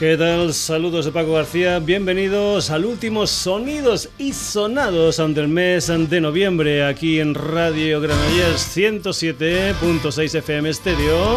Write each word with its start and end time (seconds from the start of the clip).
¿Qué 0.00 0.16
tal? 0.16 0.52
Saludos 0.54 1.04
de 1.04 1.12
Paco 1.12 1.34
García, 1.34 1.78
bienvenidos 1.78 2.70
al 2.70 2.86
último 2.86 3.26
Sonidos 3.26 4.08
y 4.16 4.32
Sonados 4.32 5.18
del 5.18 5.48
mes 5.48 5.88
de 5.88 6.20
noviembre 6.22 6.86
aquí 6.86 7.20
en 7.20 7.34
Radio 7.34 8.00
Granollers 8.00 8.74
107.6 8.74 10.38
FM 10.38 10.72
Stereo. 10.72 11.36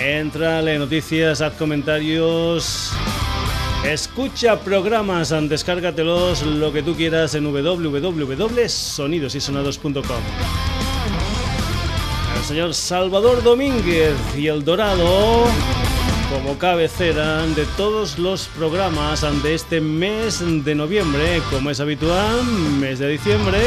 Entra, 0.00 0.60
lee 0.62 0.78
noticias, 0.78 1.42
haz 1.42 1.52
comentarios 1.52 2.92
Escucha 3.88 4.60
programas, 4.60 5.34
descárgatelos 5.48 6.42
lo 6.42 6.70
que 6.74 6.82
tú 6.82 6.94
quieras 6.94 7.34
en 7.34 7.50
www.sonidosysonados.com. 7.50 10.02
El 12.36 12.44
señor 12.44 12.74
Salvador 12.74 13.42
Domínguez 13.42 14.14
y 14.36 14.48
El 14.48 14.62
Dorado 14.62 15.46
como 16.30 16.58
cabecera 16.58 17.46
de 17.46 17.64
todos 17.78 18.18
los 18.18 18.48
programas 18.48 19.24
de 19.42 19.54
este 19.54 19.80
mes 19.80 20.42
de 20.64 20.74
noviembre, 20.74 21.40
como 21.50 21.70
es 21.70 21.80
habitual, 21.80 22.44
mes 22.78 22.98
de 22.98 23.08
diciembre, 23.08 23.62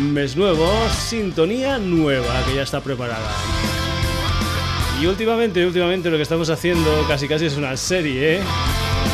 mes 0.00 0.36
nuevo, 0.36 0.68
sintonía 1.06 1.78
nueva 1.78 2.42
que 2.44 2.56
ya 2.56 2.62
está 2.62 2.80
preparada. 2.80 3.30
Y 5.00 5.06
últimamente, 5.06 5.64
últimamente 5.64 6.10
lo 6.10 6.16
que 6.16 6.24
estamos 6.24 6.50
haciendo 6.50 7.06
casi 7.08 7.26
casi 7.26 7.46
es 7.46 7.56
una 7.56 7.76
serie, 7.76 8.38
¿eh? 8.38 8.40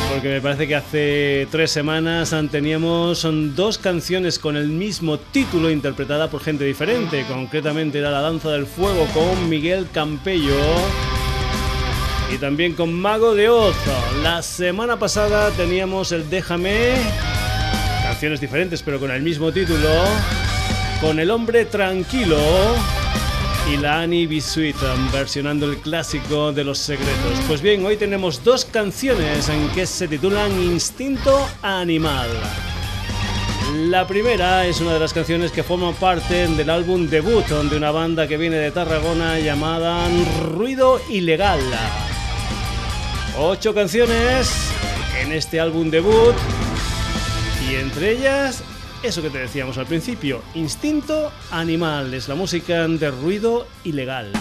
Porque 0.09 0.29
me 0.29 0.41
parece 0.41 0.67
que 0.67 0.75
hace 0.75 1.47
tres 1.51 1.71
semanas 1.71 2.35
teníamos 2.51 3.27
dos 3.55 3.77
canciones 3.77 4.39
con 4.39 4.55
el 4.57 4.67
mismo 4.67 5.17
título 5.17 5.69
interpretada 5.69 6.29
por 6.29 6.41
gente 6.41 6.63
diferente. 6.63 7.25
Concretamente 7.27 7.99
era 7.99 8.11
La 8.11 8.21
Danza 8.21 8.51
del 8.51 8.65
Fuego 8.65 9.05
con 9.13 9.49
Miguel 9.49 9.87
Campello 9.91 10.59
y 12.33 12.37
también 12.37 12.73
con 12.73 12.93
Mago 12.93 13.35
de 13.35 13.49
Oz. 13.49 13.75
La 14.23 14.41
semana 14.41 14.97
pasada 14.97 15.51
teníamos 15.51 16.11
el 16.11 16.29
Déjame, 16.29 16.95
canciones 18.03 18.41
diferentes 18.41 18.81
pero 18.83 18.99
con 18.99 19.11
el 19.11 19.21
mismo 19.21 19.51
título, 19.51 19.89
con 21.01 21.19
El 21.19 21.31
Hombre 21.31 21.65
Tranquilo 21.65 22.37
y 23.71 23.77
la 23.77 24.01
Annie 24.01 24.27
Bisuit 24.27 24.75
versionando 25.11 25.65
el 25.65 25.77
clásico 25.77 26.51
de 26.51 26.63
los 26.63 26.77
secretos. 26.77 27.39
Pues 27.47 27.61
bien, 27.61 27.85
hoy 27.85 27.97
tenemos 27.97 28.43
dos 28.43 28.65
canciones 28.65 29.49
en 29.49 29.67
que 29.69 29.85
se 29.85 30.07
titulan 30.07 30.51
Instinto 30.61 31.47
Animal. 31.61 32.29
La 33.73 34.07
primera 34.07 34.65
es 34.65 34.79
una 34.81 34.93
de 34.93 34.99
las 34.99 35.13
canciones 35.13 35.51
que 35.51 35.63
forman 35.63 35.93
parte 35.95 36.47
del 36.47 36.69
álbum 36.69 37.07
debut 37.07 37.45
de 37.45 37.77
una 37.77 37.91
banda 37.91 38.27
que 38.27 38.37
viene 38.37 38.57
de 38.57 38.71
Tarragona 38.71 39.39
llamada 39.39 40.07
Ruido 40.41 41.01
Ilegal. 41.09 41.59
Ocho 43.37 43.73
canciones 43.73 44.51
en 45.21 45.31
este 45.31 45.59
álbum 45.59 45.89
debut 45.89 46.35
y 47.69 47.75
entre 47.75 48.11
ellas 48.11 48.63
eso 49.03 49.21
que 49.21 49.29
te 49.29 49.39
decíamos 49.39 49.77
al 49.77 49.85
principio, 49.85 50.41
instinto 50.55 51.31
animal, 51.51 52.13
es 52.13 52.27
la 52.27 52.35
música 52.35 52.87
de 52.87 53.11
ruido 53.11 53.67
ilegal. 53.83 54.31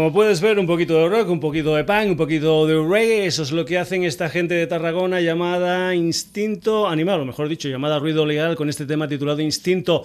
Como 0.00 0.14
puedes 0.14 0.40
ver, 0.40 0.58
un 0.58 0.66
poquito 0.66 0.94
de 0.94 1.10
rock, 1.10 1.28
un 1.28 1.40
poquito 1.40 1.76
de 1.76 1.84
punk, 1.84 2.06
un 2.12 2.16
poquito 2.16 2.66
de 2.66 2.74
reggae, 2.82 3.26
eso 3.26 3.42
es 3.42 3.52
lo 3.52 3.66
que 3.66 3.76
hacen 3.76 4.02
esta 4.02 4.30
gente 4.30 4.54
de 4.54 4.66
Tarragona 4.66 5.20
llamada 5.20 5.94
Instinto 5.94 6.88
Animal, 6.88 7.20
o 7.20 7.26
mejor 7.26 7.50
dicho, 7.50 7.68
llamada 7.68 7.98
Ruido 7.98 8.24
Legal, 8.24 8.56
con 8.56 8.70
este 8.70 8.86
tema 8.86 9.08
titulado 9.08 9.42
Instinto 9.42 10.02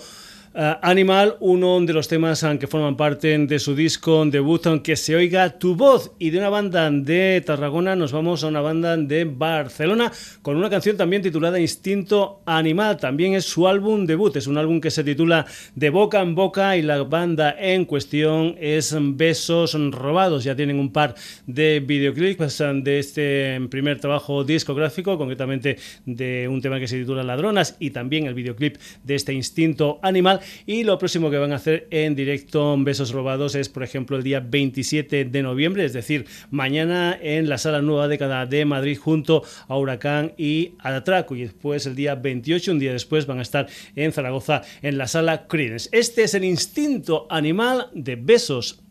Animal, 0.58 1.36
uno 1.42 1.82
de 1.82 1.92
los 1.92 2.08
temas 2.08 2.42
eh, 2.44 2.58
que 2.58 2.68
forman 2.68 2.96
parte 2.96 3.38
de 3.38 3.60
su 3.60 3.76
disco 3.76 4.26
debut, 4.26 4.66
aunque 4.68 4.96
se 4.96 5.14
oiga 5.14 5.60
tu 5.60 5.76
voz. 5.76 6.14
Y 6.18 6.30
de 6.30 6.38
una 6.38 6.48
banda 6.48 6.90
de 6.90 7.44
Tarragona 7.46 7.94
nos 7.98 8.14
vamos 8.14 8.42
a 8.42 8.48
una 8.48 8.62
banda 8.62 8.96
de 8.96 9.26
Barcelona 9.26 10.14
con 10.42 10.56
una 10.56 10.70
canción 10.70 10.96
también 10.96 11.22
titulada 11.22 11.60
Instinto 11.60 12.42
Animal. 12.46 12.96
También 12.96 13.34
es 13.34 13.44
su 13.44 13.68
álbum 13.68 14.06
debut, 14.06 14.34
es 14.38 14.48
un 14.48 14.58
álbum 14.58 14.80
que 14.80 14.92
se 14.92 15.04
titula 15.04 15.46
De 15.76 15.90
Boca 15.90 16.22
en 16.22 16.36
Boca 16.36 16.78
y 16.78 16.84
la 16.84 17.04
banda 17.04 17.54
en 17.60 17.84
cuestión 17.84 18.56
es 18.58 18.96
Besos 18.98 19.76
Robados. 19.92 20.46
Ya 20.46 20.56
tienen 20.56 20.80
un 20.80 20.94
par 20.94 21.16
de 21.46 21.84
videoclips 21.86 22.62
eh, 22.62 22.72
de 22.76 23.00
este 23.00 23.60
primer 23.70 24.00
trabajo 24.00 24.46
discográfico, 24.46 25.18
concretamente 25.18 25.76
de 26.06 26.48
un 26.48 26.62
tema 26.62 26.80
que 26.80 26.88
se 26.88 26.98
titula 26.98 27.24
Ladronas 27.24 27.76
y 27.78 27.90
también 27.90 28.26
el 28.26 28.34
videoclip 28.34 28.78
de 29.04 29.16
este 29.16 29.34
Instinto 29.34 30.00
Animal 30.02 30.40
y 30.66 30.84
lo 30.84 30.98
próximo 30.98 31.30
que 31.30 31.38
van 31.38 31.52
a 31.52 31.56
hacer 31.56 31.88
en 31.92 32.16
directo 32.16 32.76
Besos 32.80 33.12
Robados 33.12 33.56
es, 33.56 33.70
por 33.70 33.84
ejemplo, 33.84 34.18
el 34.18 34.24
día 34.24 34.40
27 34.40 35.26
de 35.26 35.44
noviembre, 35.44 35.86
es 35.86 35.94
decir, 35.94 36.26
mañana 36.52 37.18
en 37.22 37.50
la 37.50 37.58
Sala 37.58 37.82
Nueva 37.82 38.08
Década 38.08 38.46
de 38.46 38.66
Madrid 38.66 38.98
junto 38.98 39.44
a 39.68 39.78
Huracán 39.78 40.34
y 40.38 40.74
Atraco. 40.80 41.36
Y 41.36 41.42
después, 41.42 41.86
el 41.86 41.96
día 41.96 42.16
28, 42.16 42.72
un 42.72 42.80
día 42.80 42.94
después, 42.94 43.26
van 43.26 43.40
a 43.40 43.44
estar 43.44 43.68
en 43.96 44.12
Zaragoza 44.12 44.62
en 44.82 44.98
la 44.98 45.08
Sala 45.08 45.48
Credence. 45.48 45.90
Este 45.92 46.24
es 46.24 46.34
el 46.34 46.44
instinto 46.44 47.28
animal 47.30 47.90
de 47.94 48.16
Besos 48.16 48.84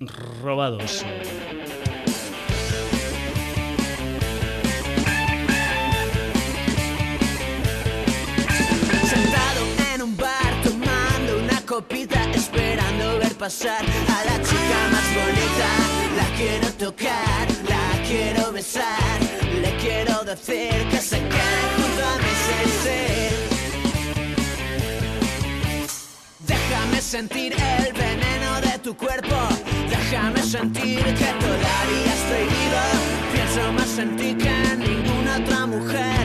Robados. 0.43 1.05
A 13.45 13.47
la 13.47 14.41
chica 14.43 14.79
más 14.91 15.05
bonita. 15.15 15.69
La 16.17 16.25
quiero 16.35 16.73
tocar, 16.79 17.47
la 17.69 18.03
quiero 18.09 18.53
besar, 18.53 19.21
le 19.61 19.77
quiero 19.77 20.25
decir 20.25 20.89
que 20.89 20.97
se 20.97 21.19
quede 21.19 21.63
junto 21.77 22.03
a 22.07 22.17
mi 22.17 22.35
Déjame 26.47 27.03
sentir 27.03 27.53
el 27.53 27.93
veneno 27.93 28.63
de 28.63 28.79
tu 28.79 28.97
cuerpo, 28.97 29.37
déjame 29.91 30.43
sentir 30.43 31.05
que 31.05 31.31
todavía 31.45 32.15
estoy 32.21 32.45
vivo. 32.49 32.83
Pienso 33.35 33.73
más 33.75 33.99
en 33.99 34.17
ti 34.17 34.35
que 34.43 34.49
en 34.49 34.79
ninguna 34.81 35.37
otra 35.37 35.67
mujer, 35.67 36.24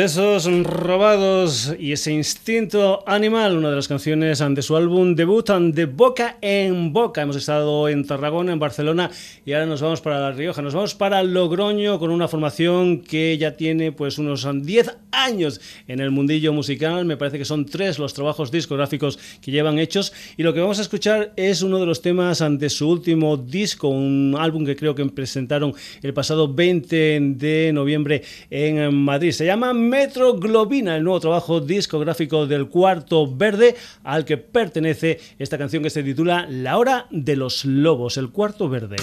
Besos 0.00 0.48
robados 0.62 1.74
y 1.78 1.92
ese 1.92 2.10
instinto 2.10 3.04
animal, 3.06 3.58
una 3.58 3.68
de 3.68 3.76
las 3.76 3.86
canciones 3.86 4.38
de 4.38 4.62
su 4.62 4.74
álbum 4.74 5.14
debut, 5.14 5.50
de 5.50 5.84
boca 5.84 6.38
en 6.40 6.94
boca. 6.94 7.20
Hemos 7.20 7.36
estado 7.36 7.86
en 7.86 8.06
Tarragona, 8.06 8.54
en 8.54 8.58
Barcelona 8.58 9.10
y 9.44 9.52
ahora 9.52 9.66
nos 9.66 9.82
vamos 9.82 10.00
para 10.00 10.18
La 10.18 10.32
Rioja, 10.32 10.62
nos 10.62 10.72
vamos 10.72 10.94
para 10.94 11.22
Logroño 11.22 11.98
con 11.98 12.10
una 12.10 12.28
formación 12.28 13.02
que 13.02 13.36
ya 13.36 13.58
tiene 13.58 13.92
pues 13.92 14.16
unos 14.16 14.48
10 14.50 14.96
años 15.12 15.60
en 15.86 16.00
el 16.00 16.10
mundillo 16.10 16.54
musical. 16.54 17.04
Me 17.04 17.18
parece 17.18 17.36
que 17.36 17.44
son 17.44 17.66
tres 17.66 17.98
los 17.98 18.14
trabajos 18.14 18.50
discográficos 18.50 19.18
que 19.42 19.50
llevan 19.50 19.78
hechos 19.78 20.14
y 20.38 20.44
lo 20.44 20.54
que 20.54 20.60
vamos 20.60 20.78
a 20.78 20.82
escuchar 20.82 21.34
es 21.36 21.60
uno 21.60 21.78
de 21.78 21.84
los 21.84 22.00
temas 22.00 22.42
de 22.48 22.70
su 22.70 22.88
último 22.88 23.36
disco, 23.36 23.88
un 23.88 24.34
álbum 24.38 24.64
que 24.64 24.76
creo 24.76 24.94
que 24.94 25.04
presentaron 25.04 25.74
el 26.00 26.14
pasado 26.14 26.50
20 26.54 27.20
de 27.36 27.70
noviembre 27.74 28.22
en 28.48 28.94
Madrid. 28.94 29.32
Se 29.32 29.44
llama 29.44 29.74
Metro 29.90 30.34
Globina, 30.34 30.96
el 30.96 31.02
nuevo 31.02 31.18
trabajo 31.18 31.60
discográfico 31.60 32.46
del 32.46 32.68
Cuarto 32.68 33.26
Verde, 33.26 33.74
al 34.04 34.24
que 34.24 34.36
pertenece 34.36 35.18
esta 35.36 35.58
canción 35.58 35.82
que 35.82 35.90
se 35.90 36.04
titula 36.04 36.46
La 36.48 36.78
Hora 36.78 37.08
de 37.10 37.34
los 37.34 37.64
Lobos, 37.64 38.16
el 38.16 38.30
Cuarto 38.30 38.68
Verde. 38.68 38.98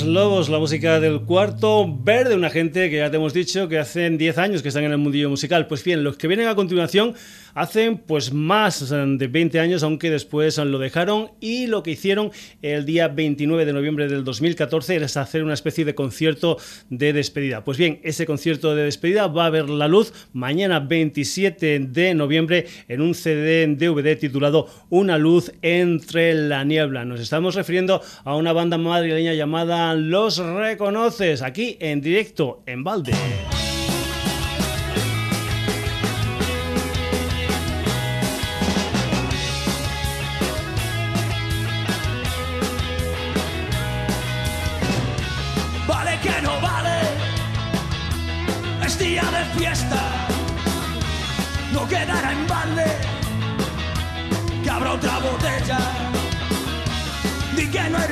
Los 0.00 0.08
lobos, 0.08 0.48
la 0.48 0.58
música 0.58 1.00
del 1.00 1.22
cuarto 1.22 1.86
verde, 1.88 2.34
una 2.34 2.50
gente 2.50 2.90
que 2.90 2.96
ya 2.96 3.10
te 3.10 3.16
hemos 3.16 3.32
dicho 3.32 3.68
que 3.68 3.78
hacen 3.78 4.18
10 4.18 4.36
años 4.36 4.62
que 4.62 4.68
están 4.68 4.84
en 4.84 4.92
el 4.92 4.98
mundillo 4.98 5.30
musical. 5.30 5.66
Pues 5.68 5.84
bien, 5.84 6.04
los 6.04 6.16
que 6.16 6.26
vienen 6.26 6.48
a 6.48 6.54
continuación 6.54 7.14
hacen 7.56 7.96
pues 7.96 8.32
más 8.32 8.90
de 8.90 9.26
20 9.26 9.58
años, 9.58 9.82
aunque 9.82 10.10
después 10.10 10.58
lo 10.58 10.78
dejaron 10.78 11.30
y 11.40 11.66
lo 11.66 11.82
que 11.82 11.92
hicieron 11.92 12.30
el 12.60 12.84
día 12.84 13.08
29 13.08 13.64
de 13.64 13.72
noviembre 13.72 14.08
del 14.08 14.24
2014 14.24 14.96
es 14.96 15.16
hacer 15.16 15.42
una 15.42 15.54
especie 15.54 15.86
de 15.86 15.94
concierto 15.94 16.58
de 16.90 17.14
despedida. 17.14 17.64
Pues 17.64 17.78
bien, 17.78 17.98
ese 18.02 18.26
concierto 18.26 18.74
de 18.74 18.84
despedida 18.84 19.26
va 19.26 19.46
a 19.46 19.50
ver 19.50 19.70
la 19.70 19.88
luz 19.88 20.12
mañana 20.34 20.80
27 20.80 21.78
de 21.80 22.14
noviembre 22.14 22.66
en 22.88 23.00
un 23.00 23.14
CD 23.14 23.62
en 23.62 23.78
DVD 23.78 24.18
titulado 24.18 24.68
Una 24.90 25.16
luz 25.16 25.50
entre 25.62 26.34
la 26.34 26.62
niebla. 26.62 27.06
Nos 27.06 27.20
estamos 27.20 27.54
refiriendo 27.54 28.02
a 28.24 28.36
una 28.36 28.52
banda 28.52 28.76
madrileña 28.76 29.32
llamada 29.32 29.94
Los 29.94 30.36
Reconoces, 30.36 31.40
aquí 31.40 31.78
en 31.80 32.02
directo 32.02 32.62
en 32.66 32.84
Valde. 32.84 33.12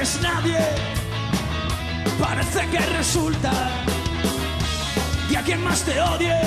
Eres 0.04 0.20
nadie, 0.20 0.58
parece 2.20 2.66
que 2.68 2.78
resulta, 2.98 3.52
y 5.30 5.34
a 5.34 5.42
quien 5.42 5.64
más 5.64 5.80
te 5.82 5.98
odie, 5.98 6.38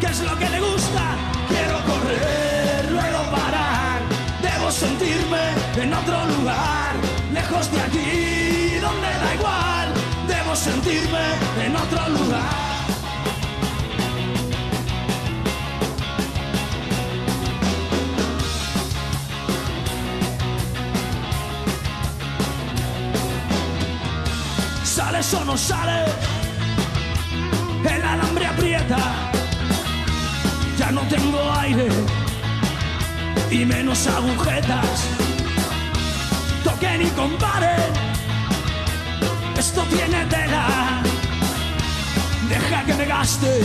¿qué 0.00 0.06
es 0.06 0.20
lo 0.20 0.34
que 0.38 0.48
le 0.48 0.60
gusta? 0.60 1.02
Quiero 1.46 1.76
correr, 1.84 2.90
luego 2.90 3.20
parar, 3.30 4.00
debo 4.40 4.70
sentirme 4.70 5.44
en 5.76 5.92
otro 5.92 6.24
lugar, 6.24 6.92
lejos 7.34 7.70
de 7.70 7.80
aquí, 7.82 8.78
donde 8.80 9.10
da 9.22 9.34
igual, 9.34 9.88
debo 10.26 10.56
sentirme 10.56 11.24
en 11.66 11.76
otro 11.76 12.08
lugar. 12.08 12.63
No 25.54 25.58
sales? 25.58 26.10
El 27.84 28.02
alambre 28.02 28.44
aprieta, 28.44 28.98
ya 30.76 30.90
no 30.90 31.02
tengo 31.02 31.40
aire 31.60 31.88
y 33.52 33.64
menos 33.64 34.04
agujetas. 34.08 34.96
Toquen 36.64 37.02
y 37.02 37.10
comparen, 37.10 37.92
esto 39.56 39.82
tiene 39.94 40.24
tela. 40.26 41.02
deja 42.48 42.84
que 42.86 42.94
me 42.94 43.04
gaste, 43.04 43.60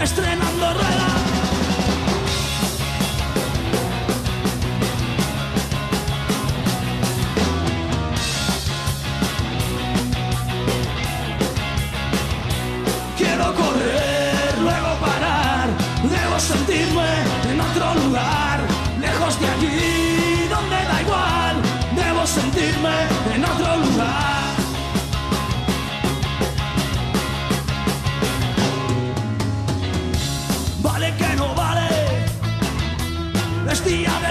estrenando 0.00 0.66
rueda. 0.72 1.25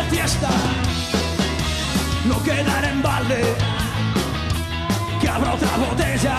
Fiesta, 0.10 0.50
no 2.26 2.42
quedaré 2.44 2.90
en 2.90 3.02
balde, 3.02 3.56
que 5.22 5.30
habrá 5.30 5.54
otra 5.54 5.78
botella. 5.78 6.38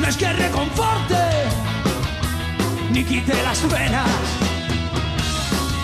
No 0.00 0.06
es 0.08 0.16
que 0.16 0.32
reconforte 0.32 1.24
ni 2.90 3.04
quite 3.04 3.42
las 3.42 3.58
penas, 3.58 4.08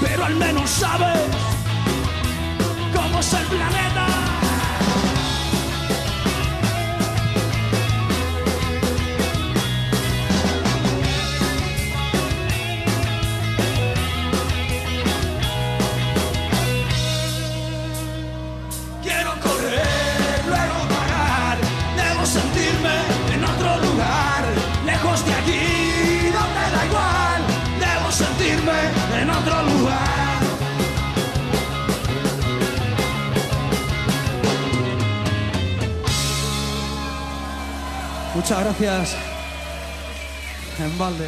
pero 0.00 0.24
al 0.24 0.36
menos 0.36 0.68
sabes 0.70 1.18
cómo 2.94 3.20
es 3.20 3.32
el 3.32 3.46
planeta. 3.46 3.95
Muchas 38.46 38.62
gracias, 38.62 39.16
en 40.78 40.96
balde. 40.96 41.26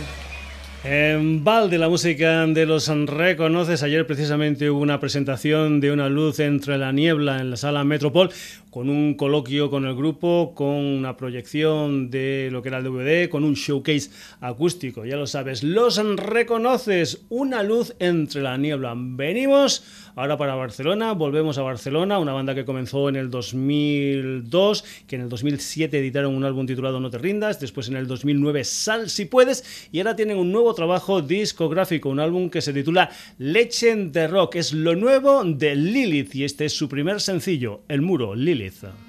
En 0.84 1.42
Valde, 1.42 1.76
la 1.76 1.88
música 1.88 2.46
de 2.46 2.64
los 2.64 2.86
reconoces. 2.86 3.82
Ayer 3.82 4.06
precisamente 4.06 4.70
hubo 4.70 4.80
una 4.80 5.00
presentación 5.00 5.80
de 5.80 5.90
una 5.90 6.08
luz 6.08 6.38
entre 6.38 6.78
la 6.78 6.92
niebla 6.92 7.40
en 7.40 7.50
la 7.50 7.56
sala 7.56 7.82
Metropol 7.82 8.30
con 8.70 8.88
un 8.88 9.14
coloquio 9.14 9.70
con 9.70 9.86
el 9.86 9.96
grupo, 9.96 10.52
con 10.54 10.68
una 10.68 11.16
proyección 11.16 12.10
de 12.10 12.48
lo 12.52 12.62
que 12.62 12.68
era 12.68 12.78
el 12.78 12.84
DVD, 12.84 13.28
con 13.28 13.42
un 13.42 13.54
showcase 13.54 14.10
acústico. 14.40 15.04
Ya 15.04 15.16
lo 15.16 15.26
sabes, 15.26 15.64
los 15.64 15.98
reconoces. 16.16 17.22
Una 17.28 17.64
luz 17.64 17.96
entre 17.98 18.42
la 18.42 18.56
niebla. 18.56 18.94
Venimos 18.96 19.82
ahora 20.18 20.36
para 20.36 20.56
Barcelona, 20.56 21.12
volvemos 21.12 21.58
a 21.58 21.62
Barcelona, 21.62 22.18
una 22.18 22.32
banda 22.32 22.52
que 22.52 22.64
comenzó 22.64 23.08
en 23.08 23.14
el 23.14 23.30
2002, 23.30 24.84
que 25.06 25.14
en 25.14 25.22
el 25.22 25.28
2007 25.28 25.96
editaron 25.96 26.34
un 26.34 26.42
álbum 26.42 26.66
titulado 26.66 26.98
No 26.98 27.08
te 27.08 27.18
rindas, 27.18 27.60
después 27.60 27.88
en 27.88 27.96
el 27.96 28.08
2009 28.08 28.64
Sal 28.64 29.10
si 29.10 29.26
puedes 29.26 29.88
y 29.92 29.98
ahora 29.98 30.16
tienen 30.16 30.38
un 30.38 30.50
nuevo 30.50 30.74
trabajo 30.74 31.22
discográfico, 31.22 32.08
un 32.08 32.18
álbum 32.18 32.50
que 32.50 32.62
se 32.62 32.72
titula 32.72 33.10
Legend 33.38 34.12
de 34.12 34.26
Rock, 34.26 34.56
es 34.56 34.72
lo 34.72 34.96
nuevo 34.96 35.44
de 35.44 35.76
Lilith 35.76 36.34
y 36.34 36.42
este 36.42 36.64
es 36.64 36.72
su 36.72 36.88
primer 36.88 37.20
sencillo, 37.20 37.82
El 37.88 38.02
Muro, 38.02 38.34
Lilith. 38.34 39.07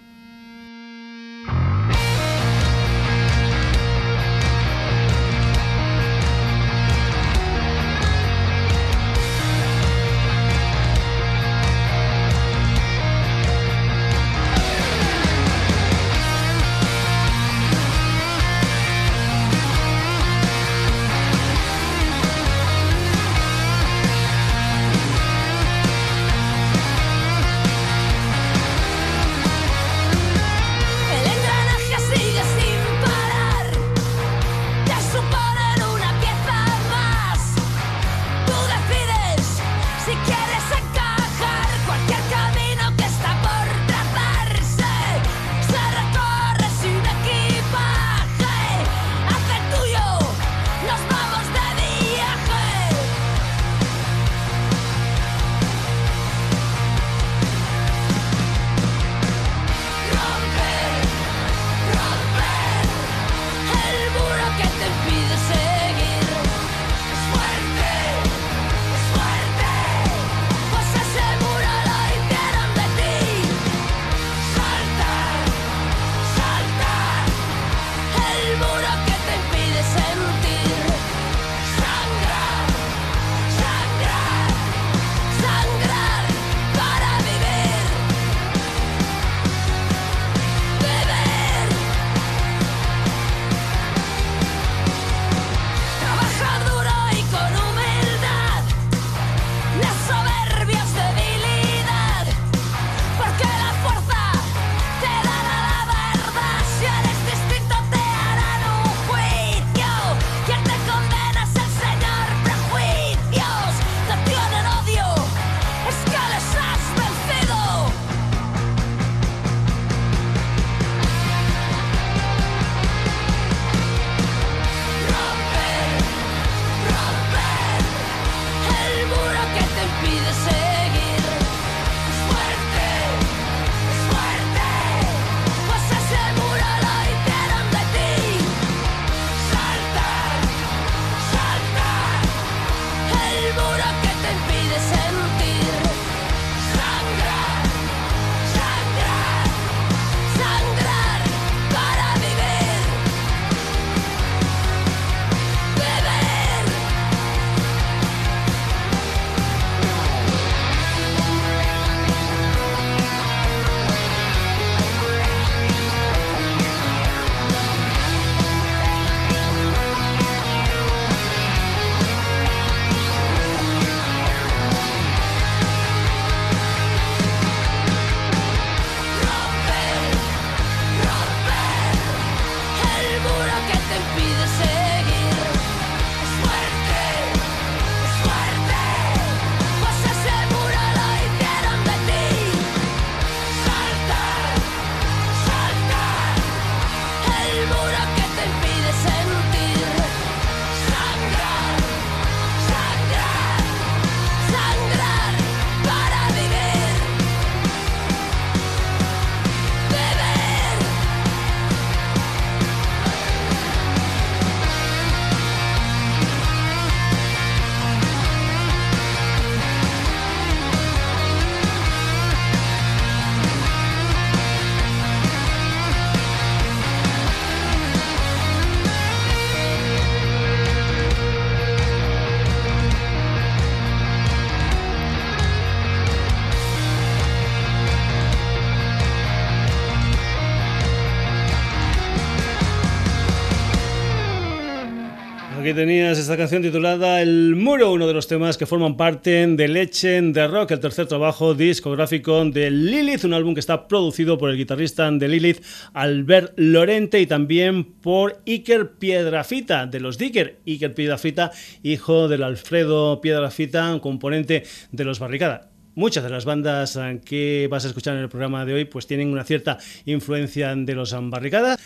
Aquí 245.70 245.76
tenías 245.76 246.18
esta 246.18 246.36
canción 246.36 246.64
titulada 246.64 247.22
El 247.22 247.56
Muro, 247.56 247.94
uno 247.94 248.08
de 248.08 248.14
los 248.16 248.28
temas 248.28 248.58
que 248.58 248.66
forman 248.66 248.98
parte 248.98 249.46
de 249.46 249.68
Leche 249.68 250.20
de 250.20 250.48
Rock, 250.48 250.72
el 250.72 250.80
tercer 250.80 251.06
trabajo 251.06 251.54
discográfico 251.54 252.44
de 252.46 252.72
Lilith, 252.72 253.24
un 253.24 253.36
álbum 253.36 253.54
que 253.54 253.60
está 253.60 253.88
producido 253.88 254.40
por 254.40 254.50
el 254.50 254.58
guitarrista 254.58 255.12
de 255.12 255.28
Lilith, 255.28 255.64
Albert 255.94 256.54
Lorente, 256.56 257.20
y 257.20 257.28
también 257.28 257.84
por 257.84 258.42
Iker 258.48 258.94
Piedrafita, 258.94 259.86
de 259.86 260.00
los 260.00 260.18
Dicker. 260.18 260.58
Iker 260.66 260.96
Piedrafita, 260.96 261.52
hijo 261.84 262.28
del 262.28 262.42
Alfredo 262.42 263.22
Piedrafita, 263.22 263.96
componente 264.02 264.64
de 264.92 265.04
los 265.04 265.20
Barricada 265.20 265.70
muchas 265.94 266.24
de 266.24 266.30
las 266.30 266.46
bandas 266.46 266.98
que 267.26 267.68
vas 267.70 267.84
a 267.84 267.90
escuchar 267.90 268.16
en 268.16 268.22
el 268.22 268.30
programa 268.30 268.66
de 268.66 268.74
hoy 268.74 268.86
pues 268.86 269.06
tienen 269.06 269.30
una 269.30 269.44
cierta 269.44 269.78
influencia 270.06 270.74
de 270.74 270.96
los 270.96 271.14
Barricadas. 271.30 271.78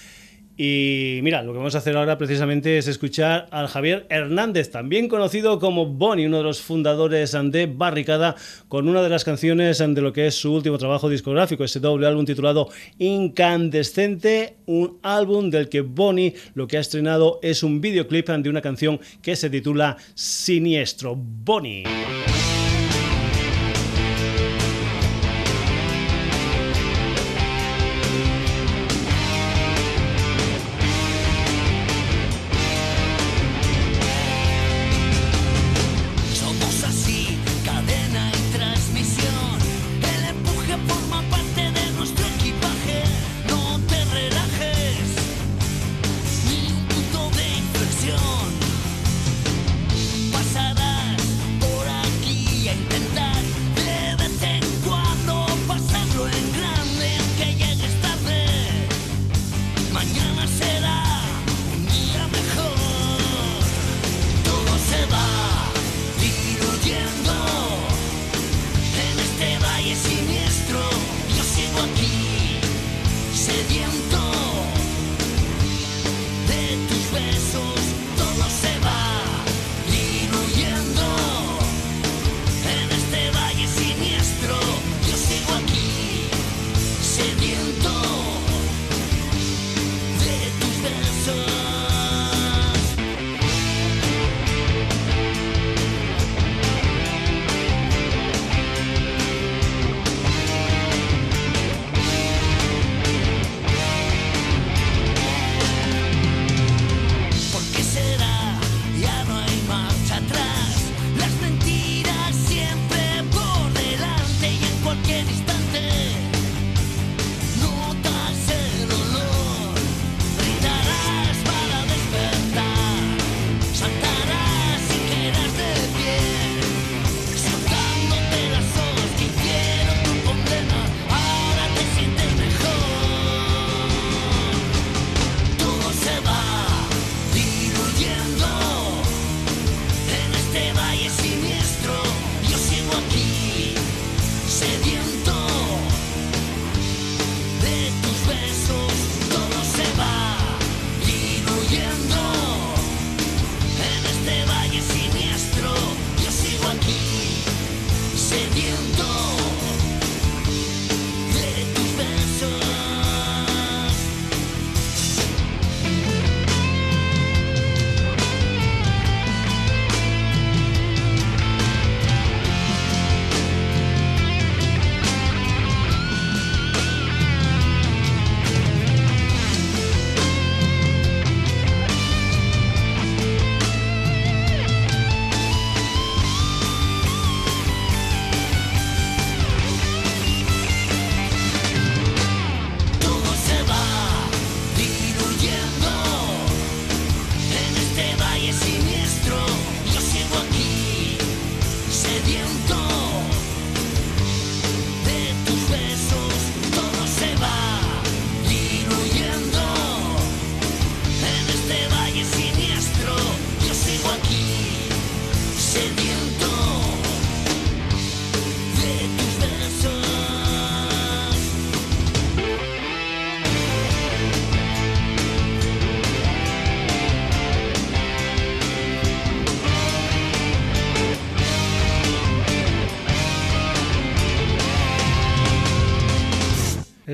Y 0.55 1.19
mira, 1.23 1.41
lo 1.41 1.51
que 1.51 1.57
vamos 1.57 1.73
a 1.73 1.79
hacer 1.79 1.97
ahora 1.97 2.17
precisamente 2.19 2.77
es 2.77 2.87
escuchar 2.87 3.47
al 3.49 3.67
Javier 3.67 4.05
Hernández, 4.09 4.69
también 4.69 5.07
conocido 5.07 5.57
como 5.59 5.87
Bonnie, 5.87 6.27
uno 6.27 6.37
de 6.37 6.43
los 6.43 6.61
fundadores 6.61 7.31
de 7.31 7.65
Barricada, 7.65 8.35
con 8.67 8.87
una 8.87 9.01
de 9.01 9.09
las 9.09 9.23
canciones 9.23 9.79
de 9.79 10.01
lo 10.01 10.13
que 10.13 10.27
es 10.27 10.35
su 10.35 10.53
último 10.53 10.77
trabajo 10.77 11.09
discográfico, 11.09 11.63
ese 11.63 11.79
doble 11.79 12.05
álbum 12.05 12.25
titulado 12.25 12.69
Incandescente, 12.99 14.57
un 14.67 14.99
álbum 15.01 15.49
del 15.49 15.69
que 15.69 15.81
Bonnie 15.81 16.35
lo 16.53 16.67
que 16.67 16.77
ha 16.77 16.81
estrenado 16.81 17.39
es 17.41 17.63
un 17.63 17.81
videoclip 17.81 18.29
de 18.29 18.49
una 18.49 18.61
canción 18.61 18.99
que 19.21 19.35
se 19.35 19.49
titula 19.49 19.97
Siniestro. 20.13 21.15
Bonnie. 21.15 21.83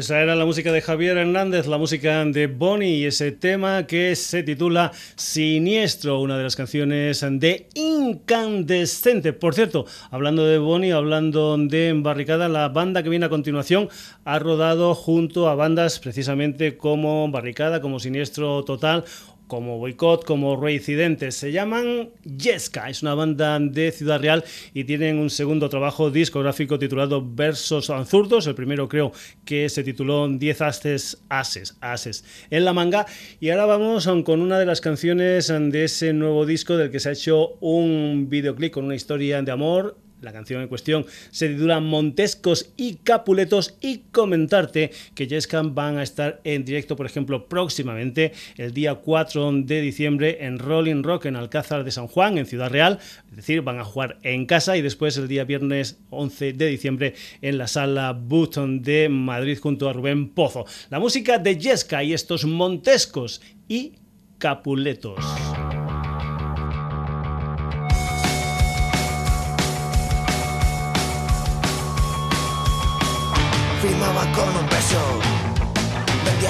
Esa 0.09 0.21
era 0.21 0.35
la 0.35 0.45
música 0.45 0.71
de 0.71 0.81
Javier 0.81 1.17
Hernández, 1.17 1.67
la 1.67 1.77
música 1.77 2.25
de 2.25 2.47
Bonnie 2.47 2.97
y 2.97 3.05
ese 3.05 3.31
tema 3.31 3.85
que 3.85 4.15
se 4.15 4.41
titula 4.41 4.91
Siniestro, 5.15 6.19
una 6.19 6.35
de 6.35 6.45
las 6.45 6.55
canciones 6.55 7.23
de 7.23 7.67
Incandescente. 7.75 9.33
Por 9.33 9.53
cierto, 9.53 9.85
hablando 10.09 10.47
de 10.47 10.57
Bonnie, 10.57 10.93
hablando 10.93 11.55
de 11.59 11.93
Barricada, 11.95 12.49
la 12.49 12.69
banda 12.69 13.03
que 13.03 13.09
viene 13.09 13.27
a 13.27 13.29
continuación 13.29 13.87
ha 14.25 14.39
rodado 14.39 14.95
junto 14.95 15.47
a 15.47 15.53
bandas 15.53 15.99
precisamente 15.99 16.75
como 16.75 17.29
Barricada, 17.29 17.79
como 17.79 17.99
Siniestro 17.99 18.63
Total 18.63 19.05
como 19.49 19.79
Boicot, 19.79 20.23
como 20.23 20.55
Reincidentes. 20.55 21.35
Se 21.35 21.51
llaman 21.51 22.11
Yesca, 22.23 22.89
es 22.89 23.01
una 23.01 23.15
banda 23.15 23.59
de 23.59 23.91
Ciudad 23.91 24.21
Real 24.21 24.45
y 24.73 24.85
tienen 24.85 25.17
un 25.17 25.29
segundo 25.29 25.67
trabajo 25.67 26.11
discográfico 26.11 26.79
titulado 26.79 27.27
Versos 27.27 27.89
Anzurdos. 27.89 28.47
El 28.47 28.55
primero 28.55 28.87
creo 28.87 29.11
que 29.43 29.67
se 29.67 29.83
tituló 29.83 30.29
10 30.29 30.61
Ases, 30.61 31.23
Ases, 31.29 31.75
Ases 31.81 32.23
en 32.51 32.63
la 32.63 32.73
manga. 32.73 33.07
Y 33.39 33.49
ahora 33.49 33.65
vamos 33.65 34.07
con 34.23 34.39
una 34.41 34.59
de 34.59 34.67
las 34.67 34.81
canciones 34.81 35.47
de 35.47 35.83
ese 35.83 36.13
nuevo 36.13 36.45
disco 36.45 36.77
del 36.77 36.91
que 36.91 36.99
se 36.99 37.09
ha 37.09 37.13
hecho 37.13 37.57
un 37.59 38.27
videoclip 38.29 38.71
con 38.71 38.85
una 38.85 38.95
historia 38.95 39.41
de 39.41 39.51
amor 39.51 39.97
la 40.21 40.33
canción 40.33 40.61
en 40.61 40.67
cuestión 40.67 41.05
se 41.31 41.49
titula 41.49 41.79
Montescos 41.79 42.71
y 42.77 42.95
Capuletos 42.95 43.75
y 43.81 43.99
comentarte 44.11 44.91
que 45.15 45.27
Jescan 45.27 45.75
van 45.75 45.97
a 45.97 46.03
estar 46.03 46.41
en 46.43 46.65
directo, 46.65 46.95
por 46.95 47.05
ejemplo, 47.05 47.47
próximamente 47.47 48.33
el 48.57 48.73
día 48.73 48.95
4 48.95 49.51
de 49.63 49.81
diciembre 49.81 50.45
en 50.45 50.59
Rolling 50.59 51.03
Rock 51.03 51.25
en 51.25 51.35
Alcázar 51.35 51.83
de 51.83 51.91
San 51.91 52.07
Juan, 52.07 52.37
en 52.37 52.45
Ciudad 52.45 52.69
Real, 52.69 52.99
es 53.29 53.35
decir, 53.35 53.61
van 53.61 53.79
a 53.79 53.83
jugar 53.83 54.17
en 54.23 54.45
casa 54.45 54.77
y 54.77 54.81
después 54.81 55.17
el 55.17 55.27
día 55.27 55.43
viernes 55.43 55.99
11 56.09 56.53
de 56.53 56.65
diciembre 56.67 57.13
en 57.41 57.57
la 57.57 57.67
sala 57.67 58.13
Button 58.13 58.81
de 58.81 59.09
Madrid 59.09 59.57
junto 59.61 59.89
a 59.89 59.93
Rubén 59.93 60.29
Pozo. 60.29 60.65
La 60.89 60.99
música 60.99 61.37
de 61.37 61.59
Jesca 61.59 62.03
y 62.03 62.13
estos 62.13 62.45
Montescos 62.45 63.41
y 63.67 63.93
Capuletos. 64.37 65.48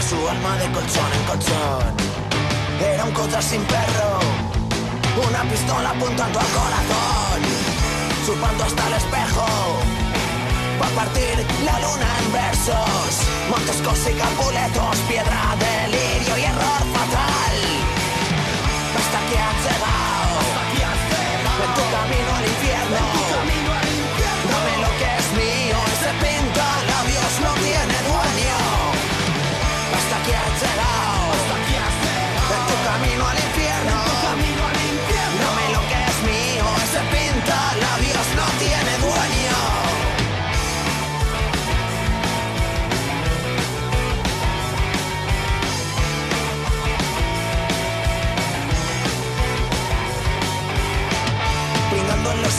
Su 0.09 0.27
alma 0.27 0.57
de 0.57 0.71
colchón 0.71 1.11
en 1.17 1.23
colchón. 1.29 1.93
Era 2.81 3.03
un 3.05 3.11
coche 3.11 3.41
sin 3.41 3.61
perro, 3.73 4.11
una 5.27 5.41
pistola 5.51 5.89
apuntando 5.91 6.39
al 6.39 6.49
corazón, 6.59 7.39
chupando 8.25 8.63
hasta 8.63 8.87
el 8.87 8.93
espejo, 9.01 9.47
para 10.79 10.95
partir 10.95 11.35
la 11.63 11.75
luna 11.85 12.09
en 12.21 12.27
versos, 12.41 13.11
montescos 13.51 13.99
y 14.09 14.13
capuletos, 14.23 14.97
piedra, 15.07 15.41
delirio 15.61 16.37
y 16.37 16.43
error 16.53 16.83
fatal. 16.95 17.57
Hasta 18.99 19.19
que 19.29 19.37
has 19.47 19.59
llegado, 19.65 20.37
en 21.65 21.71
tu 21.77 21.83
camino 21.95 22.29
al 22.35 22.45
infierno. 22.53 23.18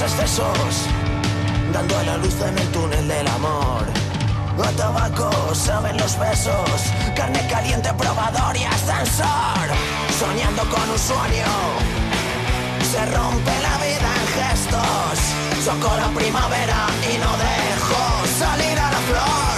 Excesos, 0.02 0.86
dando 1.72 1.98
a 1.98 2.02
la 2.04 2.16
luz 2.16 2.34
en 2.40 2.58
el 2.58 2.68
túnel 2.68 3.08
del 3.08 3.28
amor. 3.28 3.84
A 4.64 4.70
tabaco 4.72 5.54
saben 5.54 5.96
los 5.96 6.18
besos, 6.18 6.80
carne 7.14 7.46
caliente, 7.48 7.92
probador 7.94 8.56
y 8.56 8.64
ascensor. 8.64 9.66
Soñando 10.18 10.62
con 10.68 10.88
un 10.88 10.98
sueño, 10.98 11.50
se 12.90 13.06
rompe 13.06 13.52
la 13.62 13.76
vida 13.84 14.10
en 14.20 14.26
gestos. 14.38 15.18
Soco 15.64 15.96
la 15.96 16.08
primavera 16.08 16.86
y 17.12 17.18
no 17.18 17.32
dejo 17.46 18.00
salir 18.38 18.78
a 18.78 18.90
la 18.90 18.98
flor. 19.08 19.49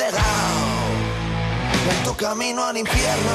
En 0.00 0.08
tu 2.04 2.16
camino 2.16 2.64
al 2.64 2.78
infierno. 2.78 3.32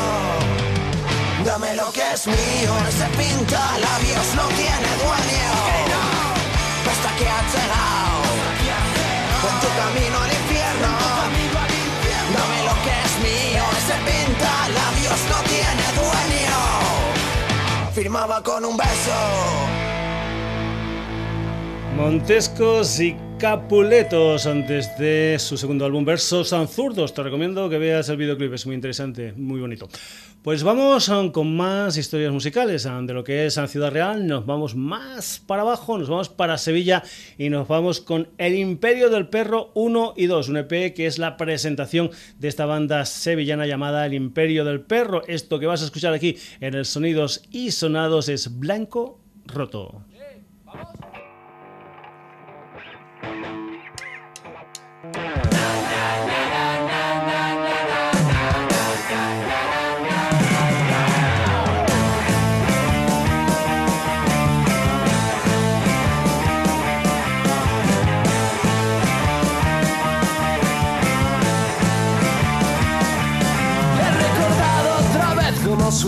Dame 1.46 1.76
lo 1.76 1.91
que 1.91 2.02
es 2.13 2.26
mío, 2.26 2.74
ese 2.89 3.06
pinta 3.15 3.78
labios 3.78 4.34
no 4.36 4.48
tiene 4.56 4.89
dueño. 5.04 5.54
Hasta 6.89 7.15
que 7.15 7.30
has 7.30 7.54
llegado 7.54 8.24
en 9.43 9.60
tu 9.62 9.67
camino 9.78 10.17
al 10.20 10.32
infierno. 10.32 10.91
Dame 12.34 12.60
lo 12.65 12.76
que 12.84 12.93
es 13.06 13.13
mío, 13.22 13.63
ese 13.78 13.98
pinta 14.10 14.52
labios 14.80 15.20
no 15.30 15.39
tiene 15.43 15.86
dueño. 16.02 16.58
Firmaba 17.93 18.41
con 18.41 18.65
un 18.65 18.78
beso. 18.78 19.20
Montescos 21.96 23.00
y 23.00 23.27
Capuletos 23.39 24.47
antes 24.47 24.97
de 24.97 25.38
su 25.38 25.58
segundo 25.58 25.86
álbum 25.86 26.04
Versos 26.04 26.56
Zurdos. 26.69 27.13
Te 27.13 27.21
recomiendo 27.21 27.69
que 27.69 27.78
veas 27.78 28.10
el 28.10 28.17
videoclip, 28.17 28.52
es 28.54 28.65
muy 28.65 28.73
interesante, 28.73 29.34
muy 29.34 29.60
bonito. 29.60 29.88
Pues 30.41 30.63
vamos 30.63 31.08
um, 31.10 31.32
con 31.32 31.56
más 31.56 31.97
historias 31.97 32.32
musicales 32.32 32.86
um, 32.86 33.06
de 33.06 33.13
lo 33.13 33.23
que 33.23 33.45
es 33.45 33.60
Ciudad 33.67 33.91
Real. 33.91 34.26
Nos 34.26 34.47
vamos 34.47 34.76
más 34.76 35.39
para 35.45 35.62
abajo, 35.62 36.00
nos 36.00 36.10
vamos 36.10 36.30
para 36.30 36.58
Sevilla 36.58 37.04
y 37.38 37.50
nos 37.50 37.67
vamos 37.67 38.02
con 38.02 38.28
El 38.39 38.56
Imperio 38.56 39.12
del 39.12 39.28
Perro 39.28 39.69
1 39.76 40.15
y 40.17 40.26
2, 40.26 40.50
un 40.50 40.58
EP 40.58 40.95
que 40.95 41.06
es 41.06 41.19
la 41.19 41.38
presentación 41.38 42.10
de 42.39 42.47
esta 42.47 42.65
banda 42.65 43.06
sevillana 43.06 43.67
llamada 43.67 44.08
El 44.08 44.15
Imperio 44.15 44.65
del 44.65 44.82
Perro. 44.82 45.21
Esto 45.28 45.60
que 45.60 45.67
vas 45.67 45.84
a 45.84 45.86
escuchar 45.86 46.12
aquí 46.12 46.38
en 46.60 46.73
el 46.73 46.86
Sonidos 46.86 47.43
y 47.52 47.69
Sonados 47.69 48.30
es 48.30 48.58
Blanco 48.58 49.19
Roto. 49.45 50.02
He 50.12 51.07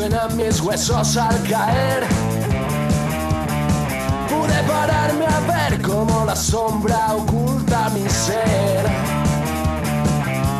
suenan 0.10 0.38
mis 0.38 0.62
huesos 0.62 1.18
al 1.18 1.42
caer. 1.44 2.04
Pude 4.28 4.64
pararme 4.68 5.26
a 5.26 5.40
ver 5.42 5.82
cómo 5.82 6.26
la 6.26 6.36
sombra 6.36 7.14
oculta 7.14 7.90
mi 7.90 8.08
ser. 8.10 8.86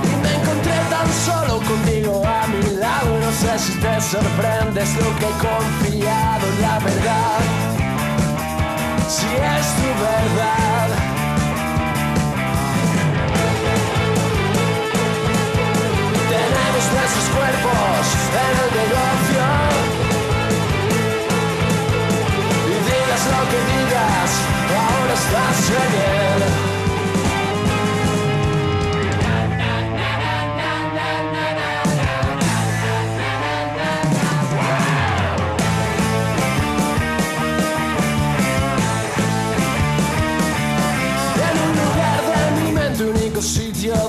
Y 0.04 0.22
me 0.22 0.36
encontré 0.36 0.74
tan 0.90 1.10
solo 1.26 1.60
contigo 1.60 2.24
a 2.26 2.48
mi 2.48 2.76
lado. 2.76 3.20
No 3.20 3.32
sé 3.32 3.60
si 3.60 3.74
te 3.80 4.02
sorprendes 4.02 4.96
lo 4.96 5.16
que 5.18 5.26
he 5.26 5.38
confiado 5.48 6.48
en 6.48 6.62
la 6.62 6.80
verdad. 6.80 7.40
Si 9.08 9.26
es 9.26 9.68
tu 9.76 9.88
verdad. 10.02 10.69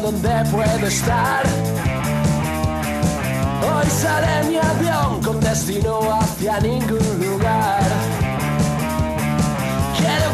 Donde 0.03 0.51
puedo 0.51 0.87
estar. 0.87 1.43
puerta 3.61 4.21
de 4.21 4.49
mi 4.49 4.57
avión 4.57 5.23
con 5.23 5.41
destino 5.41 6.01
hacia 6.13 6.59
ningún 6.61 6.99
lugar. 7.21 8.20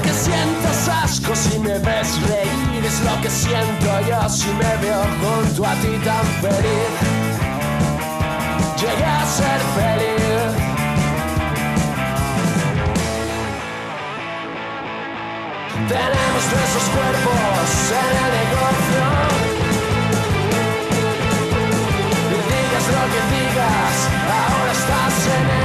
Que 0.06 0.12
sientas 0.14 0.88
asco 0.88 1.34
si 1.34 1.58
me 1.58 1.80
ves 1.80 2.22
reír, 2.28 2.84
es 2.84 3.00
lo 3.00 3.20
que 3.22 3.28
siento 3.28 3.88
yo 4.08 4.28
si 4.28 4.46
me 4.50 4.76
veo 4.80 5.02
junto 5.20 5.66
a 5.66 5.74
ti 5.82 5.98
tan 6.04 6.24
feliz. 6.40 6.92
Llegué 8.80 9.04
a 9.04 9.26
ser 9.26 9.60
feliz. 9.74 10.16
Tenemos 15.88 16.42
nuestros 16.52 16.86
cuerpos 16.94 17.68
en 17.90 18.12
el 18.22 18.30
negocio. 18.38 19.04
Y 22.30 22.38
digas 22.52 22.86
lo 22.94 23.02
que 23.12 23.20
digas, 23.34 23.96
ahora 24.30 24.72
estás 24.72 25.16
en 25.34 25.50
él. 25.50 25.55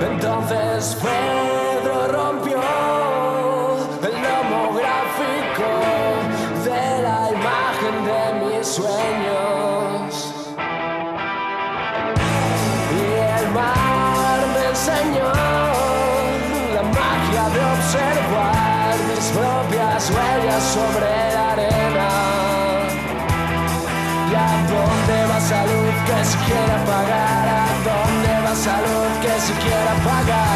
Entonces 0.00 0.96
Pedro 1.00 2.08
rompió 2.08 2.60
el 4.02 4.14
lomo 4.22 4.74
gráfico 4.74 5.68
de 6.64 7.02
la 7.02 7.30
imagen 7.30 7.96
de 8.04 8.22
mis 8.44 8.66
sueños. 8.66 10.34
Y 12.90 13.02
el 13.40 13.50
mar 13.52 14.38
me 14.54 14.68
enseñó 14.68 15.32
la 16.74 16.82
magia 16.82 17.48
de 17.48 17.60
observar 17.76 18.94
mis 19.08 19.26
propias 19.28 20.10
huellas 20.10 20.62
sobre 20.62 21.23
salud 26.24 26.30
que 26.30 26.30
si 26.30 26.38
quiera 26.46 26.84
pagar? 26.84 27.48
¿A 27.48 27.66
dónde 27.84 28.40
va 28.44 28.54
salud 28.54 29.20
que 29.20 29.40
si 29.40 29.52
quiera 29.52 29.94
pagar? 30.04 30.53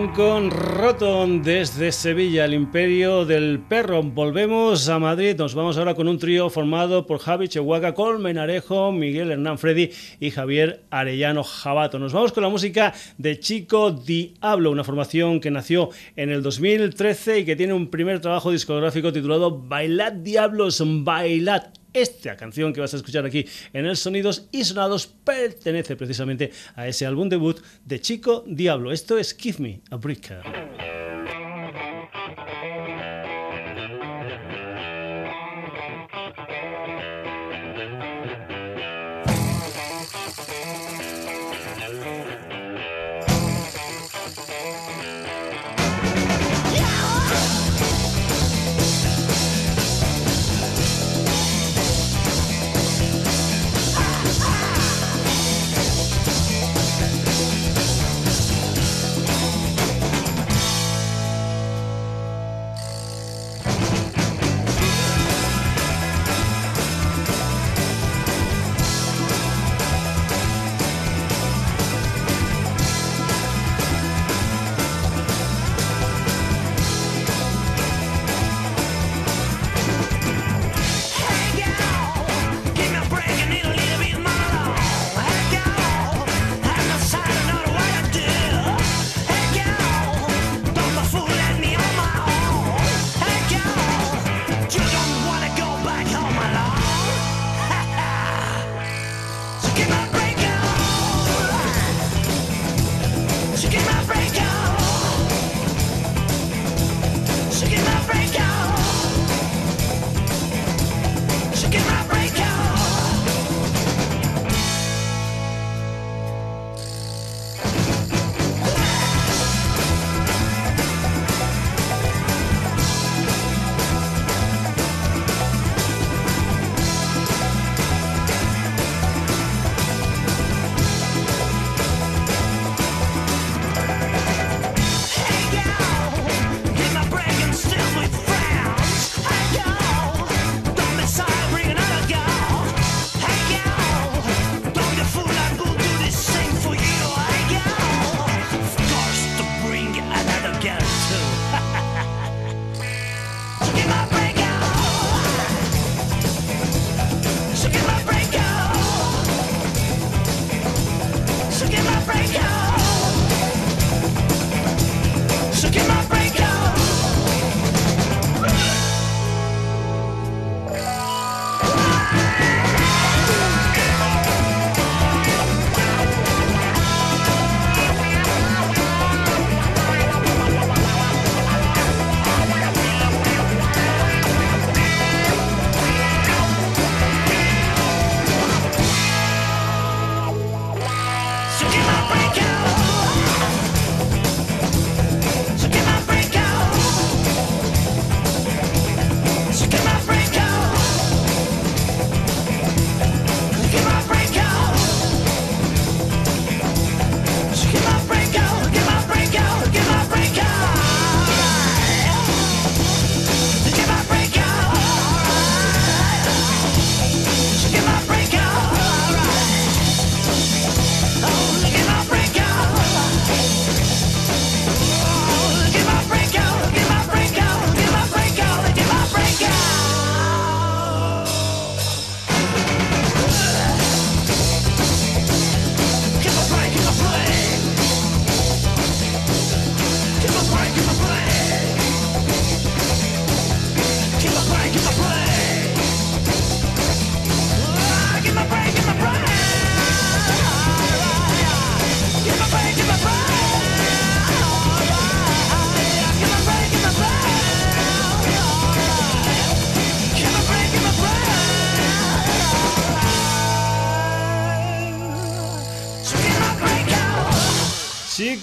Blanco 0.00 0.48
roto 0.48 1.26
desde 1.26 1.92
Sevilla, 1.92 2.46
el 2.46 2.54
imperio 2.54 3.26
del 3.26 3.58
perro. 3.58 4.02
Volvemos 4.02 4.88
a 4.88 4.98
Madrid, 4.98 5.36
nos 5.36 5.54
vamos 5.54 5.76
ahora 5.76 5.94
con 5.94 6.08
un 6.08 6.18
trío 6.18 6.48
formado 6.48 7.06
por 7.06 7.18
Javi 7.18 7.48
Chehuaca, 7.48 7.92
Colmen 7.92 8.38
Arejo, 8.38 8.92
Miguel 8.92 9.30
Hernán 9.30 9.58
Freddy 9.58 9.90
y 10.18 10.30
Javier 10.30 10.84
Arellano 10.88 11.44
Jabato. 11.44 11.98
Nos 11.98 12.14
vamos 12.14 12.32
con 12.32 12.42
la 12.42 12.48
música 12.48 12.94
de 13.18 13.40
Chico 13.40 13.90
Diablo, 13.90 14.70
una 14.70 14.84
formación 14.84 15.38
que 15.38 15.50
nació 15.50 15.90
en 16.16 16.30
el 16.30 16.42
2013 16.42 17.40
y 17.40 17.44
que 17.44 17.56
tiene 17.56 17.74
un 17.74 17.90
primer 17.90 18.20
trabajo 18.20 18.52
discográfico 18.52 19.12
titulado 19.12 19.60
Bailad 19.60 20.12
Diablos, 20.12 20.82
Bailad. 20.82 21.79
Esta 21.92 22.36
canción 22.36 22.72
que 22.72 22.80
vas 22.80 22.94
a 22.94 22.98
escuchar 22.98 23.24
aquí 23.24 23.46
en 23.72 23.86
el 23.86 23.96
Sonidos 23.96 24.48
y 24.52 24.64
Sonados 24.64 25.06
pertenece 25.06 25.96
precisamente 25.96 26.52
a 26.76 26.86
ese 26.86 27.04
álbum 27.06 27.28
debut 27.28 27.60
de 27.84 28.00
Chico 28.00 28.44
Diablo. 28.46 28.92
Esto 28.92 29.18
es 29.18 29.36
Give 29.36 29.58
Me 29.58 29.80
a 29.90 29.96
Brick. 29.96 30.30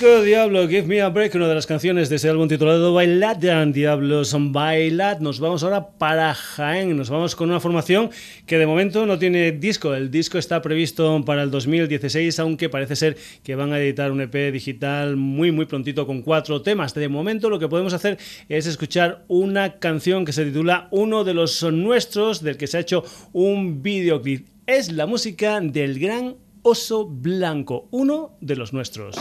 Chico 0.07 0.21
Diablo, 0.21 0.69
Give 0.69 0.83
Me 0.83 1.01
a 1.01 1.09
Break, 1.09 1.35
una 1.35 1.49
de 1.49 1.55
las 1.55 1.67
canciones 1.67 2.07
de 2.07 2.15
ese 2.15 2.29
álbum 2.29 2.47
titulado 2.47 2.93
Bailad, 2.93 3.35
Diablos 3.35 4.33
Bailad. 4.39 5.19
Nos 5.19 5.41
vamos 5.41 5.63
ahora 5.63 5.89
para 5.97 6.33
Jaén, 6.33 6.95
nos 6.95 7.09
vamos 7.09 7.35
con 7.35 7.49
una 7.49 7.59
formación 7.59 8.09
que 8.45 8.57
de 8.57 8.65
momento 8.65 9.05
no 9.05 9.19
tiene 9.19 9.51
disco. 9.51 9.93
El 9.93 10.09
disco 10.09 10.37
está 10.37 10.61
previsto 10.61 11.21
para 11.25 11.43
el 11.43 11.51
2016, 11.51 12.39
aunque 12.39 12.69
parece 12.69 12.95
ser 12.95 13.17
que 13.43 13.55
van 13.55 13.73
a 13.73 13.79
editar 13.79 14.13
un 14.13 14.21
EP 14.21 14.53
digital 14.53 15.17
muy 15.17 15.51
muy 15.51 15.65
prontito 15.65 16.07
con 16.07 16.21
cuatro 16.21 16.61
temas. 16.61 16.93
De 16.93 17.09
momento 17.09 17.49
lo 17.49 17.59
que 17.59 17.67
podemos 17.67 17.91
hacer 17.91 18.17
es 18.47 18.65
escuchar 18.65 19.25
una 19.27 19.77
canción 19.79 20.23
que 20.23 20.31
se 20.31 20.45
titula 20.45 20.87
Uno 20.91 21.25
de 21.25 21.33
los 21.33 21.63
nuestros, 21.63 22.41
del 22.41 22.55
que 22.55 22.67
se 22.67 22.77
ha 22.77 22.79
hecho 22.79 23.03
un 23.33 23.83
videoclip. 23.83 24.47
Es 24.67 24.89
la 24.89 25.05
música 25.05 25.59
del 25.59 25.99
gran 25.99 26.37
Oso 26.61 27.05
Blanco, 27.05 27.89
uno 27.91 28.37
de 28.39 28.55
los 28.55 28.71
nuestros. 28.71 29.17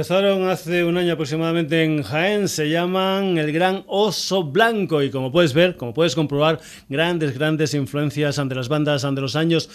Empezaron 0.00 0.48
hace 0.48 0.82
un 0.82 0.96
año 0.96 1.12
aproximadamente 1.12 1.84
en 1.84 2.02
Jaén, 2.02 2.48
se 2.48 2.70
llaman 2.70 3.36
El 3.36 3.52
Gran 3.52 3.84
Oso 3.86 4.44
Blanco 4.44 5.02
y 5.02 5.10
como 5.10 5.30
puedes 5.30 5.52
ver, 5.52 5.76
como 5.76 5.92
puedes 5.92 6.14
comprobar, 6.14 6.58
grandes, 6.88 7.34
grandes 7.34 7.74
influencias 7.74 8.38
ante 8.38 8.54
las 8.54 8.70
bandas 8.70 9.04
ante 9.04 9.20
los 9.20 9.36
años 9.36 9.68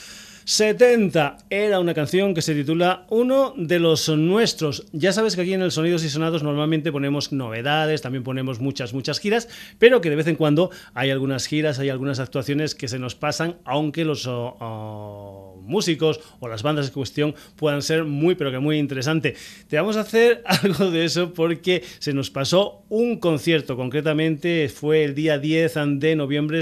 70 0.45 1.37
era 1.51 1.79
una 1.79 1.93
canción 1.93 2.33
que 2.33 2.41
se 2.41 2.55
titula 2.55 3.05
Uno 3.09 3.53
de 3.55 3.77
los 3.77 4.09
nuestros. 4.09 4.87
Ya 4.93 5.13
sabes 5.13 5.35
que 5.35 5.43
aquí 5.43 5.53
en 5.53 5.61
el 5.61 5.71
Sonidos 5.71 6.03
y 6.03 6.09
Sonados 6.09 6.41
normalmente 6.41 6.91
ponemos 6.91 7.31
novedades, 7.31 8.01
también 8.01 8.23
ponemos 8.23 8.59
muchas, 8.59 8.93
muchas 8.93 9.19
giras, 9.19 9.47
pero 9.77 10.01
que 10.01 10.09
de 10.09 10.15
vez 10.15 10.25
en 10.25 10.37
cuando 10.37 10.71
hay 10.95 11.11
algunas 11.11 11.45
giras, 11.45 11.77
hay 11.77 11.89
algunas 11.89 12.19
actuaciones 12.19 12.73
que 12.73 12.87
se 12.87 12.97
nos 12.97 13.13
pasan, 13.13 13.57
aunque 13.63 14.05
los... 14.05 14.25
Oh, 14.25 14.57
oh, 14.59 15.54
músicos 15.65 16.19
o 16.39 16.47
las 16.47 16.63
bandas 16.63 16.87
en 16.87 16.93
cuestión 16.93 17.35
puedan 17.55 17.81
ser 17.81 18.05
muy, 18.05 18.35
pero 18.35 18.51
que 18.51 18.59
muy 18.59 18.77
interesante. 18.77 19.35
Te 19.67 19.77
vamos 19.77 19.97
a 19.97 20.01
hacer 20.01 20.43
algo 20.45 20.91
de 20.91 21.05
eso 21.05 21.33
porque 21.33 21.83
se 21.99 22.13
nos 22.13 22.29
pasó 22.29 22.83
un 22.89 23.19
concierto, 23.19 23.75
concretamente 23.75 24.69
fue 24.69 25.03
el 25.03 25.15
día 25.15 25.39
10 25.39 25.73
de 25.99 26.15
noviembre 26.15 26.61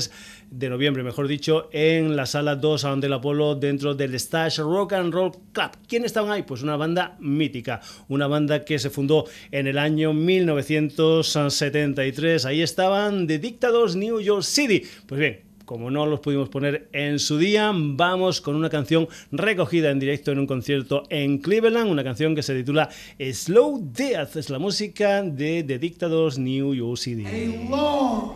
de 0.53 0.69
noviembre, 0.69 1.03
mejor 1.03 1.27
dicho, 1.27 1.67
en 1.71 2.15
la 2.15 2.27
sala 2.27 2.55
2 2.55 3.01
del 3.01 3.13
Apolo 3.13 3.55
dentro 3.55 3.95
del 3.95 4.13
Stash 4.19 4.59
Rock 4.59 4.93
and 4.93 5.11
Roll 5.11 5.31
Club. 5.51 5.71
¿Quién 5.87 6.05
estaban 6.05 6.31
ahí? 6.31 6.43
Pues 6.43 6.61
una 6.61 6.77
banda 6.77 7.17
mítica, 7.19 7.81
una 8.07 8.27
banda 8.27 8.63
que 8.63 8.77
se 8.77 8.91
fundó 8.91 9.25
en 9.51 9.65
el 9.65 9.79
año 9.79 10.13
1973. 10.13 12.45
Ahí 12.45 12.61
estaban 12.61 13.25
The 13.25 13.39
Dictadors 13.39 13.95
New 13.95 14.21
York 14.21 14.43
City. 14.43 14.83
Pues 15.07 15.19
bien, 15.19 15.41
como 15.65 15.89
no 15.89 16.05
los 16.05 16.19
pudimos 16.19 16.49
poner 16.49 16.89
en 16.91 17.19
su 17.19 17.37
día, 17.37 17.71
vamos 17.73 18.41
con 18.41 18.55
una 18.55 18.69
canción 18.69 19.07
recogida 19.31 19.91
en 19.91 19.99
directo 19.99 20.31
en 20.31 20.39
un 20.39 20.47
concierto 20.47 21.03
en 21.09 21.37
Cleveland, 21.39 21.89
una 21.89 22.03
canción 22.03 22.35
que 22.35 22.43
se 22.43 22.55
titula 22.55 22.89
Slow 23.19 23.79
Death, 23.93 24.35
es 24.35 24.49
la 24.49 24.59
música 24.59 25.23
de 25.23 25.63
The 25.63 25.79
Dictadors 25.79 26.37
New 26.37 26.73
York 26.73 26.97
City. 26.97 27.25
A 27.25 27.69
long 27.69 28.35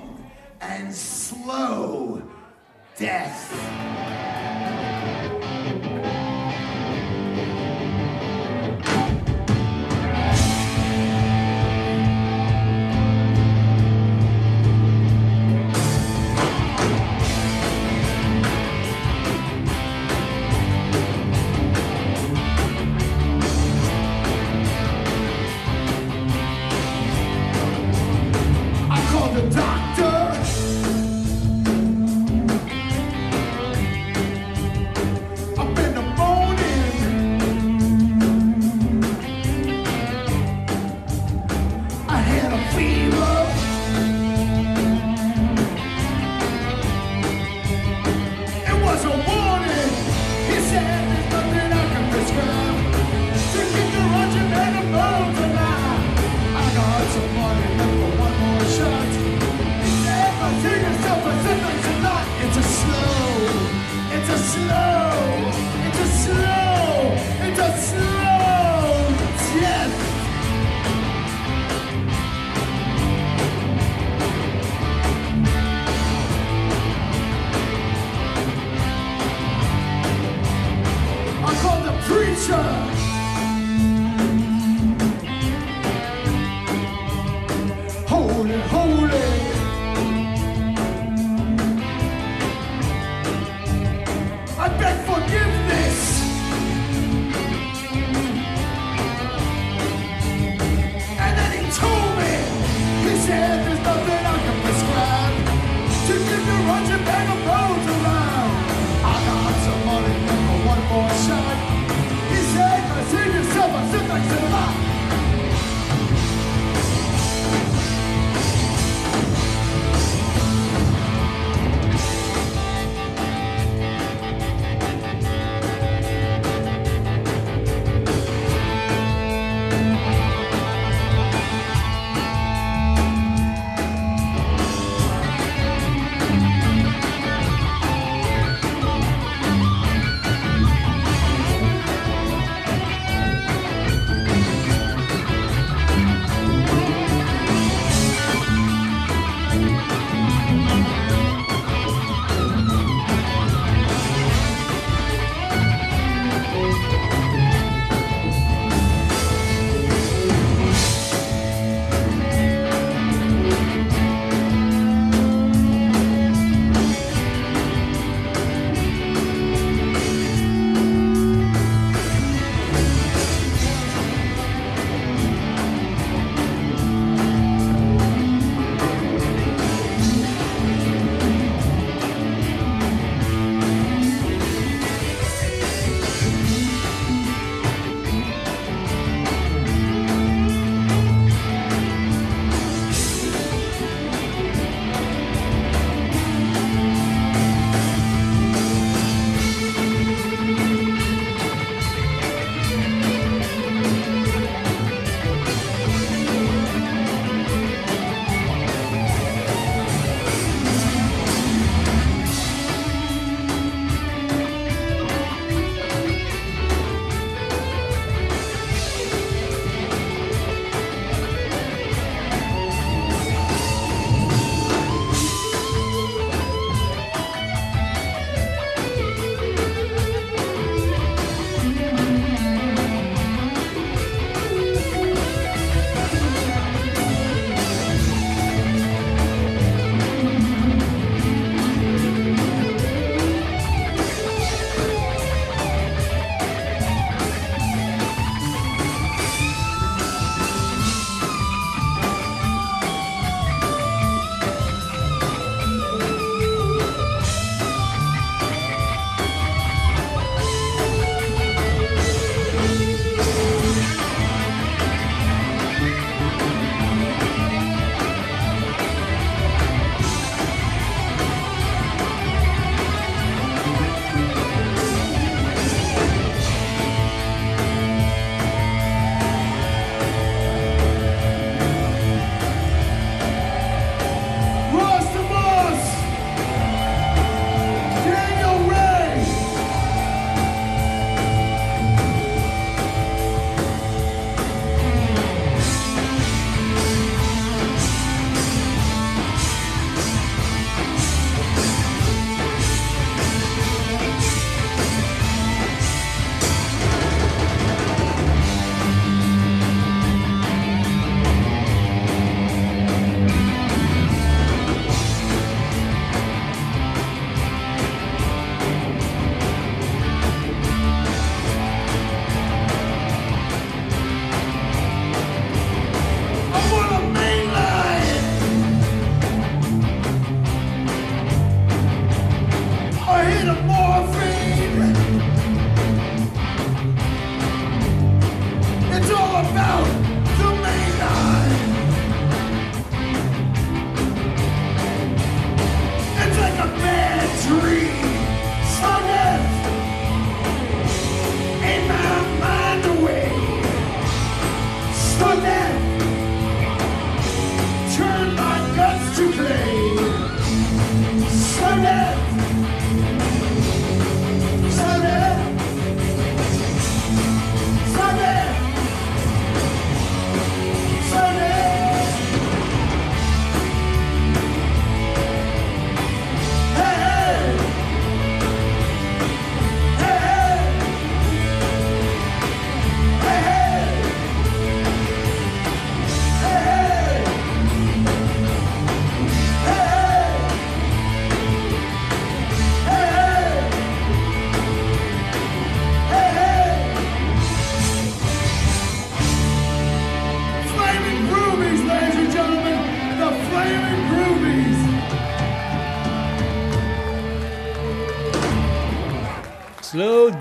and 0.59 0.91
slow 0.93 2.21
death. 2.97 3.51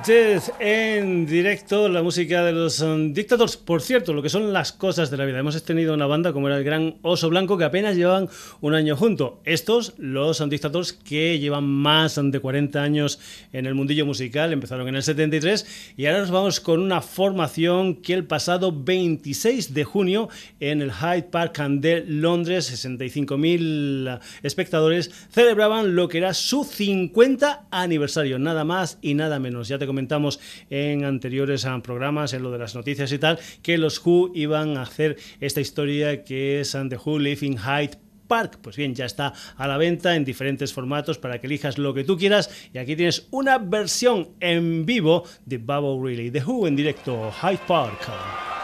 Death 0.07 0.61
en 0.61 1.27
directo, 1.27 1.89
la 1.89 2.01
música 2.01 2.45
de 2.45 2.53
los 2.53 2.81
um, 2.81 3.13
Dictators. 3.13 3.57
Por 3.57 3.83
cierto, 3.83 4.13
lo 4.13 4.23
que 4.23 4.29
son 4.29 4.53
las 4.53 4.71
cosas 4.71 5.11
de 5.11 5.17
la 5.17 5.25
vida. 5.25 5.41
Hemos 5.41 5.61
tenido 5.65 5.95
una 5.95 6.07
banda 6.07 6.33
como 6.33 6.47
era 6.47 6.59
el 6.59 6.63
Gran 6.63 6.99
Oso 7.03 7.29
Blanco 7.29 7.59
que 7.59 7.65
apenas 7.65 7.97
llevaban 7.97 8.29
un 8.61 8.75
año 8.75 8.97
junto. 8.97 9.41
Estos, 9.45 9.95
los 9.99 10.49
Dictators, 10.49 10.93
que 10.93 11.41
llevan 11.41 11.65
más 11.65 12.21
de 12.23 12.39
40 12.39 12.81
años 12.81 13.19
en 13.53 13.67
el 13.67 13.75
mundillo 13.75 14.07
musical, 14.07 14.53
empezaron 14.53 14.87
en 14.87 14.95
el 14.95 15.03
73 15.03 15.95
y 15.97 16.07
ahora 16.07 16.21
nos 16.21 16.31
vamos 16.31 16.61
con 16.61 16.81
una 16.81 17.01
formación 17.01 17.97
que 17.97 18.15
el 18.15 18.25
pasado 18.25 18.73
26 18.73 19.75
de 19.75 19.83
junio 19.83 20.29
en 20.61 20.83
el 20.83 20.93
Hyde 20.93 21.25
Park 21.25 21.59
de 21.59 22.05
Londres, 22.07 22.73
65.000 22.73 24.21
espectadores, 24.45 25.11
celebraban 25.31 25.97
lo 25.97 26.09
que 26.09 26.19
era 26.19 26.33
su 26.33 26.63
50 26.63 27.67
aniversario, 27.73 28.39
nada 28.39 28.65
más 28.65 28.99
y 29.03 29.15
nada 29.15 29.41
menos. 29.41 29.67
Ya 29.67 29.79
te 29.79 29.96
comentamos 29.97 30.41
en 30.69 31.07
anteriores 31.07 31.65
ah, 31.65 31.81
programas, 31.83 32.35
en 32.35 32.43
lo 32.43 32.51
de 32.51 32.59
las 32.59 32.75
noticias 32.75 33.11
y 33.13 33.19
tal, 33.19 33.39
que 33.63 33.79
los 33.79 34.05
Who 34.05 34.31
iban 34.35 34.77
a 34.77 34.83
hacer 34.83 35.17
esta 35.41 35.63
historia 35.63 36.23
que 36.23 36.61
es 36.61 36.73
The 36.73 36.99
Who 37.03 37.19
Living 37.19 37.57
Hyde 37.57 37.97
Park. 38.29 38.59
Pues 38.61 38.77
bien, 38.77 38.95
ya 38.95 39.07
está 39.07 39.33
a 39.57 39.67
la 39.67 39.79
venta 39.79 40.15
en 40.15 40.27
diferentes 40.27 40.75
formatos 40.75 41.17
para 41.17 41.41
que 41.41 41.47
elijas 41.47 41.79
lo 41.79 41.95
que 41.95 42.05
tú 42.05 42.19
quieras. 42.19 42.51
Y 42.75 42.79
aquí 42.79 42.95
tienes 42.95 43.27
una 43.31 43.57
versión 43.57 44.29
en 44.41 44.85
vivo 44.85 45.25
de 45.47 45.57
Bubble 45.57 46.07
Really, 46.07 46.31
The 46.31 46.45
Who 46.45 46.67
en 46.67 46.77
directo, 46.77 47.33
Hyde 47.33 47.61
Park. 47.67 48.56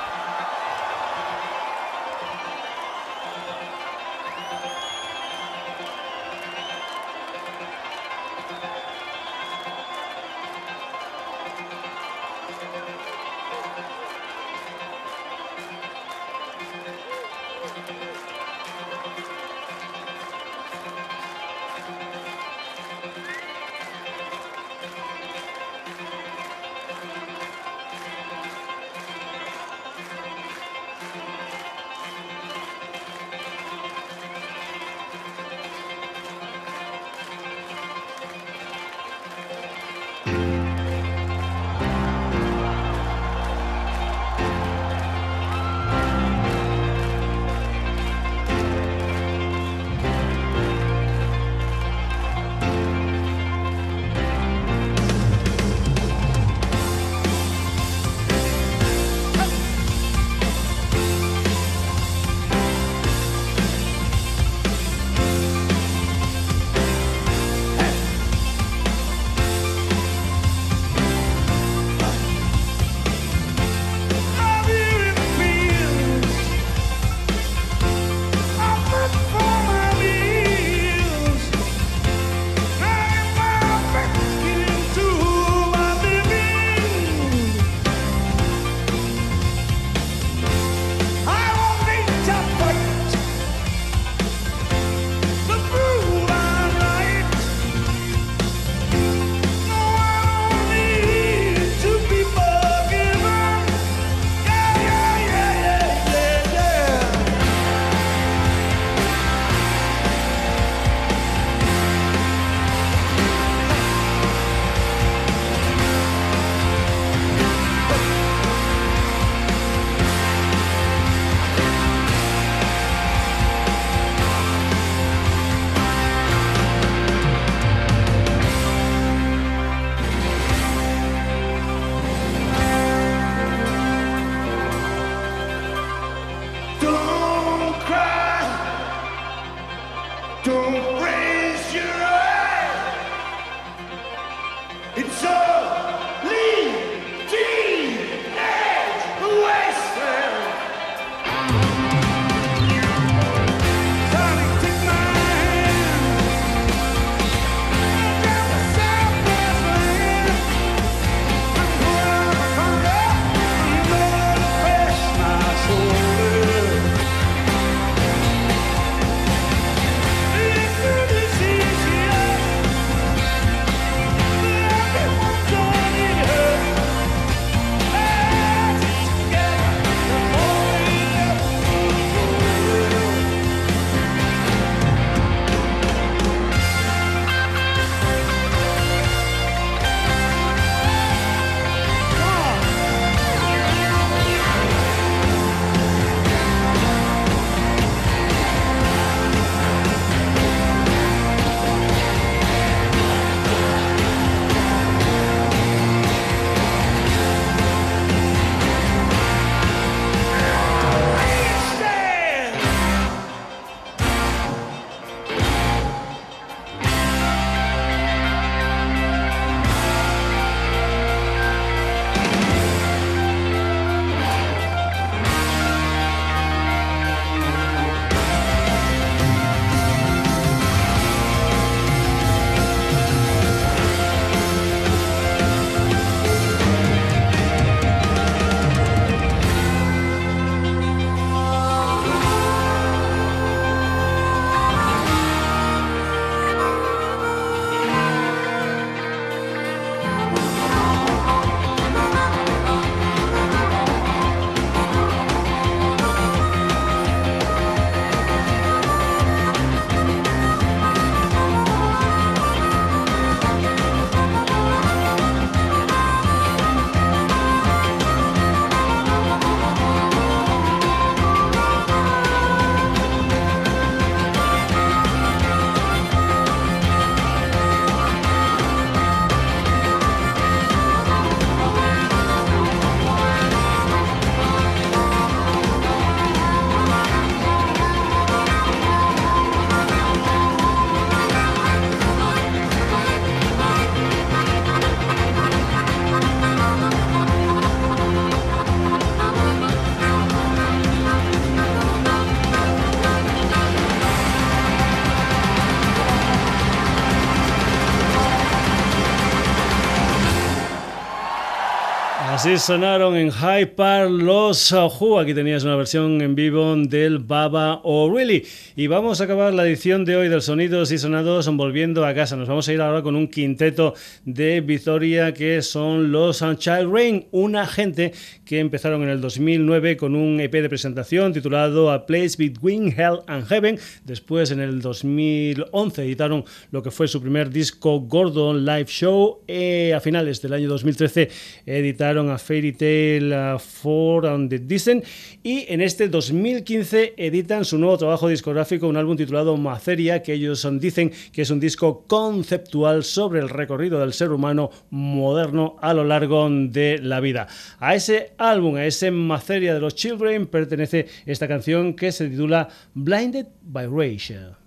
Así 312.42 312.58
sonaron 312.58 313.14
en 313.14 313.30
High 313.30 313.76
Park 313.76 314.10
los 314.10 314.72
Who. 314.72 315.20
Aquí 315.20 315.32
tenías 315.32 315.62
una 315.62 315.76
versión 315.76 316.20
en 316.22 316.34
vivo 316.34 316.74
del 316.74 317.20
Baba 317.20 317.80
O'Reilly. 317.84 318.44
Y 318.74 318.88
vamos 318.88 319.20
a 319.20 319.24
acabar 319.24 319.54
la 319.54 319.64
edición 319.64 320.04
de 320.04 320.16
hoy 320.16 320.28
del 320.28 320.42
Sonidos 320.42 320.90
y 320.90 320.98
Sonados 320.98 321.48
volviendo 321.54 322.04
a 322.04 322.12
casa. 322.14 322.34
Nos 322.34 322.48
vamos 322.48 322.66
a 322.66 322.72
ir 322.72 322.80
ahora 322.80 323.00
con 323.00 323.14
un 323.14 323.28
quinteto 323.28 323.94
de 324.24 324.60
Victoria 324.60 325.32
que 325.32 325.62
son 325.62 326.10
los 326.10 326.42
Child 326.58 326.92
Rain, 326.92 327.28
una 327.30 327.64
gente 327.64 328.12
que 328.44 328.58
empezaron 328.58 329.04
en 329.04 329.10
el 329.10 329.20
2009 329.20 329.96
con 329.96 330.16
un 330.16 330.40
EP 330.40 330.50
de 330.50 330.68
presentación 330.68 331.32
titulado 331.32 331.92
A 331.92 332.06
Place 332.06 332.34
Between 332.36 332.88
Hell 332.88 333.20
and 333.28 333.46
Heaven. 333.46 333.78
Después, 334.04 334.50
en 334.50 334.58
el 334.58 334.80
2011, 334.80 336.02
editaron 336.02 336.44
lo 336.72 336.82
que 336.82 336.90
fue 336.90 337.06
su 337.06 337.20
primer 337.22 337.50
disco 337.50 338.00
Gordon 338.00 338.64
Live 338.64 338.86
Show. 338.88 339.44
Eh, 339.46 339.94
a 339.94 340.00
finales 340.00 340.42
del 340.42 340.54
año 340.54 340.68
2013 340.68 341.30
editaron 341.66 342.31
Fairy 342.38 342.72
Tale 342.72 343.58
For 343.58 344.26
on 344.26 344.48
the 344.48 344.58
Descent 344.58 345.04
y 345.42 345.66
en 345.68 345.80
este 345.80 346.08
2015 346.08 347.14
editan 347.16 347.64
su 347.64 347.78
nuevo 347.78 347.98
trabajo 347.98 348.28
discográfico, 348.28 348.88
un 348.88 348.96
álbum 348.96 349.16
titulado 349.16 349.56
Maceria, 349.56 350.22
que 350.22 350.34
ellos 350.34 350.66
dicen 350.80 351.12
que 351.32 351.42
es 351.42 351.50
un 351.50 351.60
disco 351.60 352.04
conceptual 352.06 353.04
sobre 353.04 353.40
el 353.40 353.48
recorrido 353.48 354.00
del 354.00 354.12
ser 354.12 354.30
humano 354.32 354.70
moderno 354.90 355.76
a 355.80 355.94
lo 355.94 356.04
largo 356.04 356.48
de 356.50 356.98
la 356.98 357.20
vida. 357.20 357.46
A 357.78 357.94
ese 357.94 358.32
álbum, 358.38 358.76
a 358.76 358.86
ese 358.86 359.10
Maceria 359.10 359.74
de 359.74 359.80
los 359.80 359.94
Children, 359.94 360.46
pertenece 360.46 361.06
esta 361.26 361.48
canción 361.48 361.94
que 361.94 362.12
se 362.12 362.28
titula 362.28 362.68
Blinded 362.94 363.46
by 363.62 363.86
Rachel. 363.86 364.61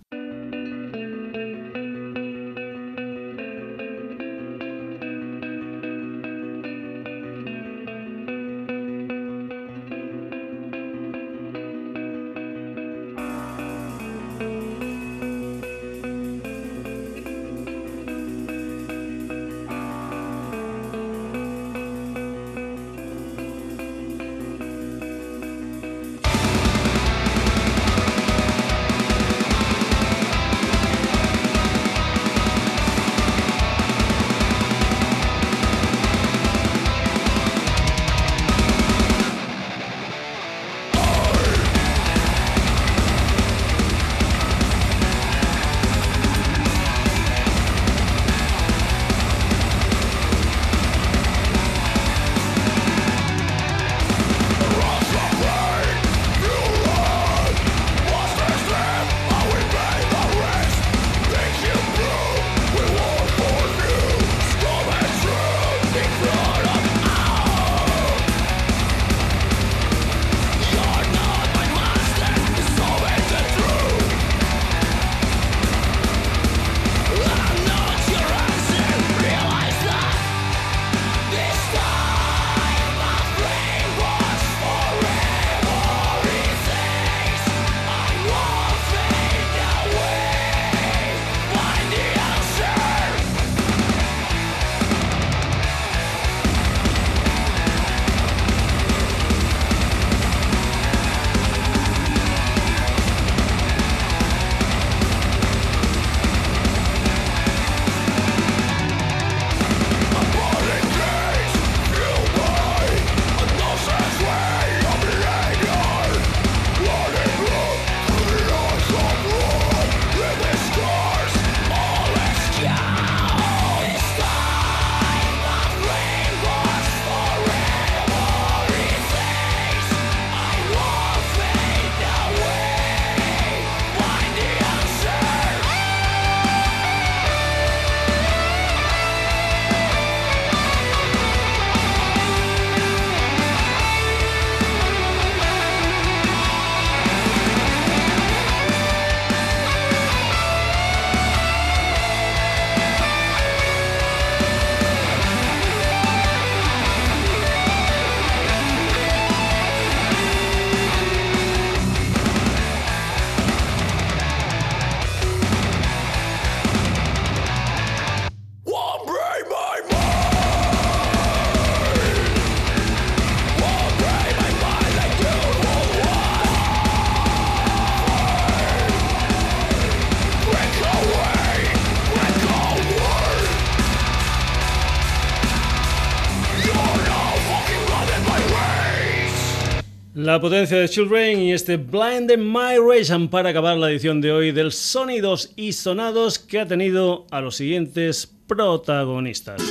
La 190.36 190.40
potencia 190.40 190.76
de 190.76 190.86
Children 190.86 191.40
y 191.40 191.52
este 191.54 191.78
Blind 191.78 192.36
My 192.36 192.76
Ration 192.76 193.28
para 193.28 193.48
acabar 193.48 193.78
la 193.78 193.90
edición 193.90 194.20
de 194.20 194.32
hoy 194.32 194.52
del 194.52 194.70
Sonidos 194.70 195.54
y 195.56 195.72
Sonados 195.72 196.38
que 196.38 196.60
ha 196.60 196.66
tenido 196.66 197.26
a 197.30 197.40
los 197.40 197.56
siguientes 197.56 198.30
protagonistas. 198.46 199.62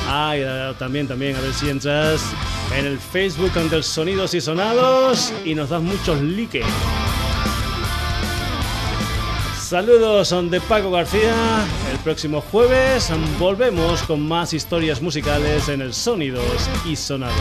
Ah, 0.06 0.36
y 0.36 0.42
también, 0.78 1.08
también, 1.08 1.34
a 1.34 1.40
ver 1.40 1.54
si 1.54 1.70
entras 1.70 2.20
en 2.76 2.84
el 2.84 2.98
Facebook 2.98 3.54
del 3.54 3.82
Sonidos 3.82 4.34
y 4.34 4.42
Sonados 4.42 5.32
y 5.46 5.54
nos 5.54 5.70
das 5.70 5.80
muchos 5.80 6.20
likes. 6.20 6.60
Saludos 9.68 10.34
de 10.50 10.62
Paco 10.62 10.90
García. 10.90 11.66
El 11.92 11.98
próximo 11.98 12.40
jueves 12.40 13.12
volvemos 13.38 14.02
con 14.04 14.26
más 14.26 14.54
historias 14.54 15.02
musicales 15.02 15.68
en 15.68 15.82
el 15.82 15.92
Sonidos 15.92 16.70
y 16.86 16.96
Sonados. 16.96 17.36